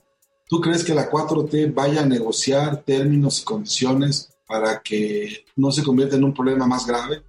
¿Tú 0.47 0.59
crees 0.59 0.83
que 0.83 0.93
la 0.93 1.09
4T 1.09 1.73
vaya 1.73 2.01
a 2.01 2.05
negociar 2.05 2.83
términos 2.83 3.41
y 3.41 3.45
condiciones 3.45 4.29
para 4.47 4.81
que 4.81 5.45
no 5.55 5.71
se 5.71 5.83
convierta 5.83 6.17
en 6.17 6.25
un 6.25 6.33
problema 6.33 6.67
más 6.67 6.85
grave? 6.85 7.21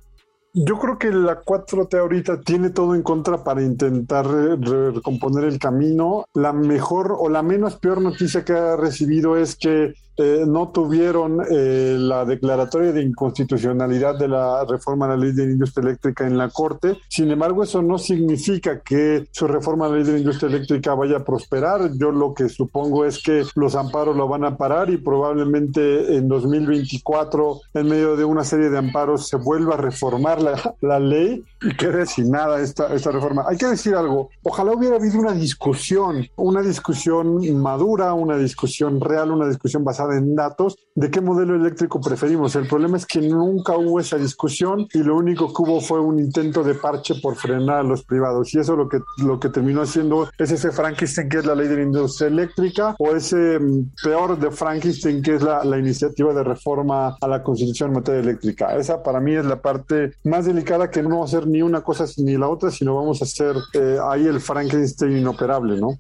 Yo 0.54 0.78
creo 0.78 0.98
que 0.98 1.10
la 1.10 1.40
4T 1.40 1.98
ahorita 1.98 2.40
tiene 2.42 2.70
todo 2.70 2.94
en 2.94 3.02
contra 3.02 3.42
para 3.42 3.62
intentar 3.62 4.26
recomponer 4.26 5.44
el 5.44 5.58
camino. 5.58 6.26
La 6.34 6.52
mejor 6.52 7.16
o 7.18 7.30
la 7.30 7.42
menos 7.42 7.76
peor 7.76 8.02
noticia 8.02 8.44
que 8.44 8.52
ha 8.52 8.76
recibido 8.76 9.36
es 9.36 9.56
que 9.56 9.94
eh, 10.16 10.44
no 10.46 10.68
tuvieron 10.68 11.40
eh, 11.51 11.96
la 11.98 12.25
declaratoria 12.25 12.92
de 12.92 13.03
inconstitucionalidad 13.03 14.18
de 14.18 14.29
la 14.29 14.64
reforma 14.64 15.07
a 15.07 15.11
la 15.11 15.16
ley 15.16 15.33
de 15.33 15.46
la 15.46 15.53
industria 15.53 15.88
eléctrica 15.88 16.27
en 16.27 16.37
la 16.37 16.51
Corte. 16.51 16.98
Sin 17.09 17.31
embargo, 17.31 17.62
eso 17.62 17.81
no 17.81 17.98
significa 17.98 18.81
que 18.81 19.27
su 19.31 19.46
reforma 19.46 19.87
a 19.87 19.88
la 19.88 19.96
ley 19.96 20.05
de 20.05 20.12
la 20.12 20.18
industria 20.18 20.51
eléctrica 20.51 20.94
vaya 20.94 21.18
a 21.18 21.25
prosperar. 21.25 21.92
Yo 21.96 22.11
lo 22.11 22.35
que 22.35 22.48
supongo 22.48 23.07
es 23.07 23.22
que 23.22 23.44
los 23.55 23.75
amparos 23.75 24.16
lo 24.16 24.29
van 24.29 24.44
a 24.44 24.57
parar 24.57 24.90
y 24.90 24.98
probablemente 24.98 26.16
en 26.16 26.29
2024, 26.29 27.61
en 27.75 27.88
medio 27.88 28.16
de 28.16 28.25
una 28.25 28.44
serie 28.44 28.68
de 28.68 28.79
amparos, 28.79 29.29
se 29.29 29.37
vuelva 29.37 29.75
a 29.75 29.79
reformar 29.79 30.42
la, 30.42 30.77
la 30.81 31.01
ley 31.01 31.42
y 31.62 31.75
quede 31.75 32.05
sin 32.07 32.31
nada 32.31 32.61
esta, 32.61 32.92
esta 32.94 33.11
reforma. 33.11 33.44
Hay 33.48 33.57
que 33.57 33.66
decir 33.66 33.94
algo. 33.94 34.29
Ojalá 34.42 34.72
hubiera 34.72 34.96
habido 34.96 35.18
una 35.18 35.33
discusión, 35.33 36.27
una 36.37 36.61
discusión 36.61 37.40
madura, 37.57 38.12
una 38.12 38.37
discusión 38.37 39.01
real, 39.01 39.31
una 39.31 39.48
discusión 39.48 39.85
basada 39.85 40.01
en 40.10 40.34
datos 40.34 40.76
de 40.94 41.10
qué 41.10 41.20
modelo 41.20 41.56
eléctrico 41.56 42.00
preferimos. 42.00 42.54
El 42.56 42.66
problema 42.66 42.96
es 42.96 43.06
que 43.06 43.20
nunca 43.20 43.76
hubo 43.76 44.00
esa 44.00 44.18
discusión 44.18 44.86
y 44.92 44.98
lo 44.98 45.16
único 45.16 45.48
que 45.48 45.62
hubo 45.62 45.80
fue 45.80 46.00
un 46.00 46.18
intento 46.18 46.62
de 46.62 46.74
parche 46.74 47.14
por 47.22 47.36
frenar 47.36 47.78
a 47.78 47.82
los 47.82 48.04
privados. 48.04 48.52
Y 48.54 48.58
eso 48.58 48.76
lo 48.76 48.88
que, 48.88 49.00
lo 49.18 49.38
que 49.40 49.48
terminó 49.48 49.82
haciendo 49.82 50.28
es 50.38 50.50
ese 50.50 50.70
Frankenstein 50.70 51.28
que 51.28 51.38
es 51.38 51.46
la 51.46 51.54
ley 51.54 51.68
de 51.68 51.76
la 51.76 51.82
industria 51.82 52.28
eléctrica 52.28 52.94
o 52.98 53.14
ese 53.14 53.58
mm, 53.58 53.92
peor 54.02 54.38
de 54.38 54.50
Frankenstein 54.50 55.22
que 55.22 55.36
es 55.36 55.42
la, 55.42 55.64
la 55.64 55.78
iniciativa 55.78 56.34
de 56.34 56.42
reforma 56.42 57.16
a 57.20 57.28
la 57.28 57.42
Constitución 57.42 57.90
en 57.90 57.96
materia 57.96 58.20
eléctrica. 58.20 58.76
Esa 58.76 59.02
para 59.02 59.20
mí 59.20 59.34
es 59.34 59.44
la 59.44 59.60
parte 59.60 60.12
más 60.24 60.44
delicada 60.44 60.90
que 60.90 61.02
no 61.02 61.10
vamos 61.10 61.32
a 61.32 61.38
hacer 61.38 61.48
ni 61.48 61.62
una 61.62 61.82
cosa 61.82 62.04
ni 62.18 62.36
la 62.36 62.48
otra, 62.48 62.70
sino 62.70 62.94
vamos 62.94 63.20
a 63.20 63.24
hacer 63.24 63.56
eh, 63.74 63.98
ahí 64.02 64.26
el 64.26 64.40
Frankenstein 64.40 65.16
inoperable, 65.18 65.80
¿no? 65.80 65.98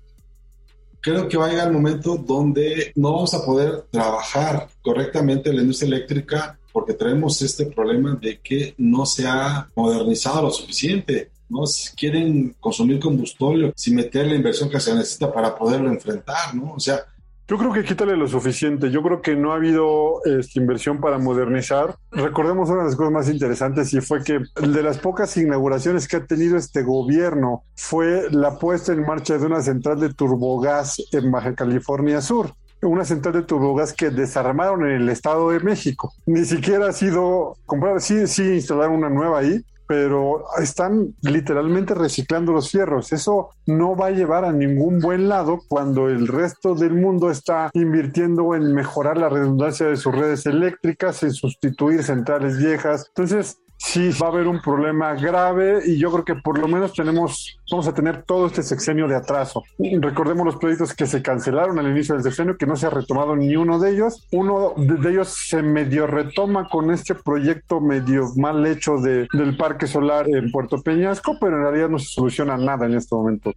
Creo 1.02 1.28
que 1.28 1.36
va 1.36 1.46
a 1.46 1.50
llegar 1.50 1.66
el 1.66 1.74
momento 1.74 2.16
donde 2.16 2.92
no 2.94 3.12
vamos 3.12 3.34
a 3.34 3.44
poder 3.44 3.82
trabajar 3.90 4.68
correctamente 4.80 5.52
la 5.52 5.60
industria 5.60 5.88
eléctrica 5.88 6.58
porque 6.72 6.94
tenemos 6.94 7.42
este 7.42 7.66
problema 7.66 8.18
de 8.20 8.40
que 8.40 8.74
no 8.78 9.04
se 9.04 9.26
ha 9.26 9.68
modernizado 9.74 10.42
lo 10.42 10.50
suficiente. 10.50 11.30
¿no? 11.50 11.66
Si 11.66 11.94
quieren 11.94 12.56
consumir 12.58 12.98
combustible, 12.98 13.72
sin 13.76 13.96
meter 13.96 14.26
la 14.26 14.36
inversión 14.36 14.70
que 14.70 14.80
se 14.80 14.94
necesita 14.94 15.30
para 15.30 15.54
poderlo 15.54 15.90
enfrentar, 15.90 16.54
¿no? 16.54 16.72
O 16.72 16.80
sea, 16.80 17.04
yo 17.48 17.58
creo 17.58 17.72
que 17.72 17.84
quítale 17.84 18.16
lo 18.16 18.26
suficiente. 18.28 18.90
Yo 18.90 19.02
creo 19.02 19.20
que 19.20 19.36
no 19.36 19.52
ha 19.52 19.56
habido 19.56 20.24
esta 20.24 20.58
inversión 20.58 21.00
para 21.00 21.18
modernizar. 21.18 21.96
Recordemos 22.10 22.70
una 22.70 22.80
de 22.80 22.86
las 22.86 22.96
cosas 22.96 23.12
más 23.12 23.28
interesantes 23.28 23.92
y 23.92 24.00
fue 24.00 24.22
que 24.22 24.40
de 24.60 24.82
las 24.82 24.98
pocas 24.98 25.36
inauguraciones 25.36 26.08
que 26.08 26.16
ha 26.16 26.26
tenido 26.26 26.56
este 26.56 26.82
gobierno 26.82 27.64
fue 27.74 28.28
la 28.30 28.58
puesta 28.58 28.92
en 28.92 29.02
marcha 29.02 29.38
de 29.38 29.46
una 29.46 29.60
central 29.60 30.00
de 30.00 30.14
turbogás 30.14 31.02
en 31.12 31.30
Baja 31.30 31.54
California 31.54 32.20
Sur 32.20 32.54
una 32.82 33.04
central 33.04 33.34
de 33.34 33.42
turbogás 33.42 33.92
que 33.92 34.10
desarmaron 34.10 34.84
en 34.84 35.02
el 35.02 35.08
Estado 35.08 35.50
de 35.50 35.60
México. 35.60 36.12
Ni 36.26 36.44
siquiera 36.44 36.88
ha 36.88 36.92
sido 36.92 37.56
comprada, 37.64 38.00
sí, 38.00 38.26
sí 38.26 38.42
instalaron 38.54 38.96
una 38.96 39.08
nueva 39.08 39.38
ahí, 39.38 39.64
pero 39.92 40.44
están 40.58 41.14
literalmente 41.20 41.92
reciclando 41.92 42.52
los 42.52 42.70
fierros. 42.70 43.12
Eso 43.12 43.50
no 43.66 43.94
va 43.94 44.06
a 44.06 44.10
llevar 44.10 44.46
a 44.46 44.50
ningún 44.50 45.00
buen 45.00 45.28
lado 45.28 45.60
cuando 45.68 46.08
el 46.08 46.28
resto 46.28 46.74
del 46.74 46.94
mundo 46.94 47.30
está 47.30 47.68
invirtiendo 47.74 48.54
en 48.54 48.72
mejorar 48.72 49.18
la 49.18 49.28
redundancia 49.28 49.84
de 49.84 49.98
sus 49.98 50.14
redes 50.14 50.46
eléctricas, 50.46 51.22
en 51.24 51.32
sustituir 51.32 52.02
centrales 52.04 52.56
viejas. 52.56 53.04
Entonces, 53.08 53.58
sí 53.84 54.10
va 54.10 54.28
a 54.28 54.30
haber 54.30 54.46
un 54.46 54.60
problema 54.60 55.14
grave 55.14 55.82
y 55.84 55.98
yo 55.98 56.10
creo 56.12 56.24
que 56.24 56.34
por 56.36 56.58
lo 56.58 56.68
menos 56.68 56.92
tenemos, 56.92 57.58
vamos 57.70 57.88
a 57.88 57.92
tener 57.92 58.22
todo 58.22 58.46
este 58.46 58.62
sexenio 58.62 59.08
de 59.08 59.16
atraso. 59.16 59.64
Recordemos 59.78 60.46
los 60.46 60.56
proyectos 60.56 60.94
que 60.94 61.06
se 61.06 61.20
cancelaron 61.20 61.78
al 61.78 61.90
inicio 61.90 62.14
del 62.14 62.22
sexenio, 62.22 62.56
que 62.56 62.66
no 62.66 62.76
se 62.76 62.86
ha 62.86 62.90
retomado 62.90 63.34
ni 63.34 63.56
uno 63.56 63.80
de 63.80 63.90
ellos. 63.90 64.26
Uno 64.30 64.74
de 64.76 65.10
ellos 65.10 65.28
se 65.28 65.62
medio 65.62 66.06
retoma 66.06 66.68
con 66.68 66.92
este 66.92 67.14
proyecto 67.16 67.80
medio 67.80 68.30
mal 68.36 68.64
hecho 68.66 68.98
de, 68.98 69.26
del 69.32 69.56
parque 69.56 69.88
solar 69.88 70.28
en 70.28 70.52
Puerto 70.52 70.80
Peñasco, 70.80 71.36
pero 71.40 71.56
en 71.56 71.62
realidad 71.62 71.88
no 71.88 71.98
se 71.98 72.06
soluciona 72.06 72.56
nada 72.56 72.86
en 72.86 72.94
este 72.94 73.14
momento. 73.14 73.52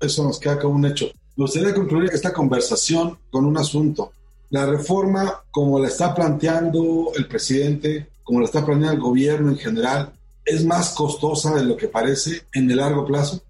Eso 0.00 0.24
nos 0.24 0.40
queda 0.40 0.58
como 0.58 0.74
un 0.74 0.86
hecho. 0.86 1.06
Me 1.36 1.44
gustaría 1.44 1.72
concluir 1.72 2.10
esta 2.12 2.32
conversación 2.32 3.16
con 3.30 3.44
un 3.44 3.56
asunto. 3.56 4.10
La 4.50 4.66
reforma, 4.66 5.42
como 5.52 5.78
la 5.78 5.86
está 5.86 6.14
planteando 6.14 7.12
el 7.16 7.28
presidente, 7.28 8.08
como 8.28 8.40
lo 8.40 8.44
está 8.44 8.62
planeando 8.62 8.92
el 8.92 9.00
gobierno 9.00 9.48
en 9.48 9.56
general, 9.56 10.12
es 10.44 10.62
más 10.62 10.94
costosa 10.94 11.54
de 11.54 11.64
lo 11.64 11.78
que 11.78 11.88
parece 11.88 12.42
en 12.52 12.70
el 12.70 12.76
largo 12.76 13.06
plazo? 13.06 13.40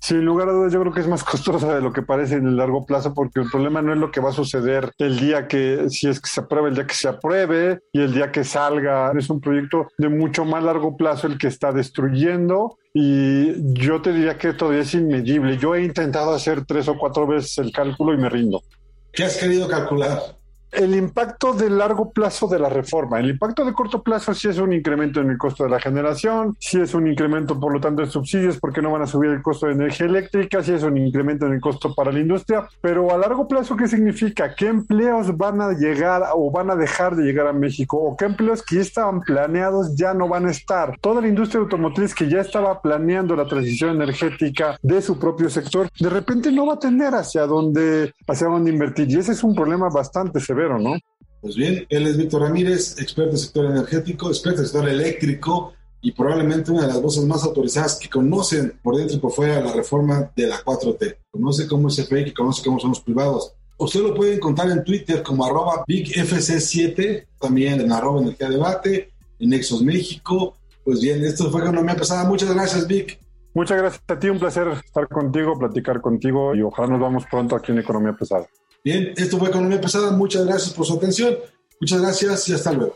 Sin 0.00 0.22
lugar 0.22 0.50
a 0.50 0.52
dudas, 0.52 0.70
yo 0.70 0.80
creo 0.82 0.92
que 0.92 1.00
es 1.00 1.08
más 1.08 1.24
costosa 1.24 1.74
de 1.74 1.80
lo 1.80 1.94
que 1.94 2.02
parece 2.02 2.34
en 2.34 2.46
el 2.46 2.58
largo 2.58 2.84
plazo, 2.84 3.14
porque 3.14 3.40
el 3.40 3.50
problema 3.50 3.80
no 3.80 3.94
es 3.94 3.98
lo 3.98 4.10
que 4.10 4.20
va 4.20 4.28
a 4.28 4.34
suceder 4.34 4.92
el 4.98 5.18
día 5.18 5.48
que, 5.48 5.88
si 5.88 6.08
es 6.08 6.20
que 6.20 6.28
se 6.28 6.40
apruebe, 6.40 6.68
el 6.68 6.74
día 6.74 6.86
que 6.86 6.94
se 6.94 7.08
apruebe 7.08 7.80
y 7.90 8.02
el 8.02 8.12
día 8.12 8.30
que 8.30 8.44
salga. 8.44 9.10
Es 9.18 9.30
un 9.30 9.40
proyecto 9.40 9.88
de 9.96 10.10
mucho 10.10 10.44
más 10.44 10.62
largo 10.62 10.94
plazo 10.98 11.26
el 11.26 11.38
que 11.38 11.46
está 11.46 11.72
destruyendo 11.72 12.76
y 12.92 13.72
yo 13.72 14.02
te 14.02 14.12
diría 14.12 14.36
que 14.36 14.52
todavía 14.52 14.82
es 14.82 14.92
inmedible. 14.92 15.56
Yo 15.56 15.74
he 15.74 15.82
intentado 15.82 16.34
hacer 16.34 16.66
tres 16.66 16.86
o 16.88 16.98
cuatro 16.98 17.26
veces 17.26 17.56
el 17.56 17.72
cálculo 17.72 18.12
y 18.12 18.18
me 18.18 18.28
rindo. 18.28 18.62
¿Qué 19.10 19.24
has 19.24 19.38
querido 19.38 19.66
calcular? 19.66 20.36
El 20.76 20.94
impacto 20.94 21.54
de 21.54 21.70
largo 21.70 22.10
plazo 22.10 22.46
de 22.48 22.58
la 22.58 22.68
reforma. 22.68 23.18
El 23.18 23.30
impacto 23.30 23.64
de 23.64 23.72
corto 23.72 24.02
plazo 24.02 24.34
sí 24.34 24.48
es 24.48 24.58
un 24.58 24.74
incremento 24.74 25.20
en 25.20 25.30
el 25.30 25.38
costo 25.38 25.64
de 25.64 25.70
la 25.70 25.80
generación, 25.80 26.54
sí 26.60 26.80
es 26.80 26.92
un 26.94 27.08
incremento, 27.08 27.58
por 27.58 27.72
lo 27.72 27.80
tanto, 27.80 28.02
de 28.02 28.08
subsidios 28.08 28.58
porque 28.58 28.82
no 28.82 28.92
van 28.92 29.02
a 29.02 29.06
subir 29.06 29.30
el 29.30 29.42
costo 29.42 29.66
de 29.66 29.72
energía 29.72 30.06
eléctrica, 30.06 30.62
sí 30.62 30.72
es 30.72 30.82
un 30.82 30.98
incremento 30.98 31.46
en 31.46 31.54
el 31.54 31.60
costo 31.60 31.94
para 31.94 32.12
la 32.12 32.20
industria, 32.20 32.68
pero 32.82 33.10
a 33.10 33.16
largo 33.16 33.48
plazo, 33.48 33.74
¿qué 33.74 33.88
significa? 33.88 34.54
¿Qué 34.54 34.66
empleos 34.66 35.34
van 35.36 35.62
a 35.62 35.72
llegar 35.72 36.22
o 36.34 36.50
van 36.50 36.70
a 36.70 36.76
dejar 36.76 37.16
de 37.16 37.24
llegar 37.24 37.46
a 37.46 37.54
México? 37.54 37.96
¿O 37.96 38.16
qué 38.16 38.26
empleos 38.26 38.62
que 38.62 38.76
ya 38.76 38.82
estaban 38.82 39.20
planeados 39.22 39.96
ya 39.96 40.12
no 40.12 40.28
van 40.28 40.46
a 40.46 40.50
estar? 40.50 40.98
Toda 41.00 41.22
la 41.22 41.28
industria 41.28 41.62
automotriz 41.62 42.14
que 42.14 42.28
ya 42.28 42.40
estaba 42.40 42.82
planeando 42.82 43.34
la 43.34 43.46
transición 43.46 43.96
energética 43.96 44.78
de 44.82 45.00
su 45.00 45.18
propio 45.18 45.48
sector, 45.48 45.88
de 45.98 46.10
repente 46.10 46.52
no 46.52 46.66
va 46.66 46.74
a 46.74 46.78
tener 46.78 47.14
hacia 47.14 47.46
dónde, 47.46 48.12
hacia 48.26 48.48
dónde 48.48 48.70
invertir. 48.70 49.10
Y 49.10 49.16
ese 49.16 49.32
es 49.32 49.42
un 49.42 49.54
problema 49.54 49.88
bastante 49.88 50.38
severo 50.38 50.65
¿no? 50.68 50.96
Pues 51.40 51.54
bien, 51.54 51.86
él 51.88 52.06
es 52.06 52.16
Víctor 52.16 52.42
Ramírez, 52.42 52.98
experto 52.98 53.32
en 53.32 53.38
sector 53.38 53.66
energético, 53.66 54.28
experto 54.28 54.60
en 54.60 54.66
sector 54.66 54.88
eléctrico 54.88 55.74
y 56.00 56.12
probablemente 56.12 56.70
una 56.70 56.82
de 56.82 56.88
las 56.88 57.00
voces 57.00 57.24
más 57.24 57.44
autorizadas 57.44 57.98
que 57.98 58.08
conocen 58.08 58.78
por 58.82 58.96
dentro 58.96 59.16
y 59.16 59.20
por 59.20 59.32
fuera 59.32 59.60
la 59.60 59.72
reforma 59.72 60.30
de 60.36 60.46
la 60.46 60.62
4T. 60.62 61.16
Conoce 61.30 61.66
cómo 61.66 61.88
es 61.88 61.98
y 61.98 62.32
conoce 62.32 62.64
cómo 62.64 62.78
son 62.78 62.90
los 62.90 63.00
privados. 63.00 63.54
Usted 63.78 64.00
lo 64.00 64.14
puede 64.14 64.34
encontrar 64.34 64.70
en 64.70 64.84
Twitter 64.84 65.22
como 65.22 65.44
arroba 65.44 65.84
BigFC7, 65.86 67.26
también 67.38 67.80
en 67.80 67.92
arroba 67.92 68.22
Energía 68.22 68.48
Debate, 68.48 69.10
en 69.38 69.50
Nexos 69.50 69.82
México. 69.82 70.56
Pues 70.84 71.00
bien, 71.00 71.24
esto 71.24 71.50
fue 71.50 71.60
Economía 71.60 71.94
Pesada. 71.94 72.24
Muchas 72.28 72.54
gracias, 72.54 72.86
Vic. 72.86 73.20
Muchas 73.52 73.78
gracias 73.78 74.02
a 74.08 74.18
ti, 74.18 74.28
un 74.28 74.38
placer 74.38 74.68
estar 74.68 75.08
contigo, 75.08 75.58
platicar 75.58 76.00
contigo 76.00 76.54
y 76.54 76.62
ojalá 76.62 76.88
nos 76.88 77.00
vamos 77.00 77.24
pronto 77.30 77.56
aquí 77.56 77.72
en 77.72 77.78
Economía 77.78 78.12
Pesada. 78.12 78.46
Bien, 78.86 79.12
esto 79.16 79.36
fue 79.36 79.48
Economía 79.48 79.80
Pesada. 79.80 80.12
Muchas 80.12 80.46
gracias 80.46 80.72
por 80.72 80.86
su 80.86 80.94
atención. 80.94 81.34
Muchas 81.80 82.00
gracias 82.00 82.48
y 82.48 82.52
hasta 82.52 82.72
luego. 82.72 82.94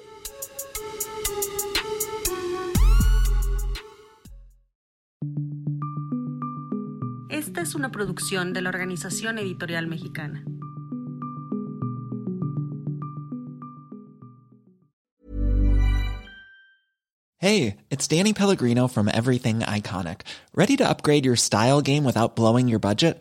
Esta 7.29 7.63
es 7.63 7.75
una 7.75 7.91
producción 7.91 8.53
de 8.53 8.63
la 8.63 8.69
Organización 8.69 9.39
Editorial 9.39 9.89
Mexicana. 9.89 10.45
Hey, 17.39 17.79
it's 17.91 18.07
Danny 18.07 18.33
Pellegrino 18.33 18.87
from 18.87 19.09
Everything 19.09 19.59
Iconic. 19.63 20.21
¿Ready 20.55 20.77
to 20.77 20.89
upgrade 20.89 21.25
your 21.25 21.37
style 21.37 21.81
game 21.83 22.05
without 22.05 22.37
blowing 22.37 22.69
your 22.69 22.79
budget? 22.79 23.21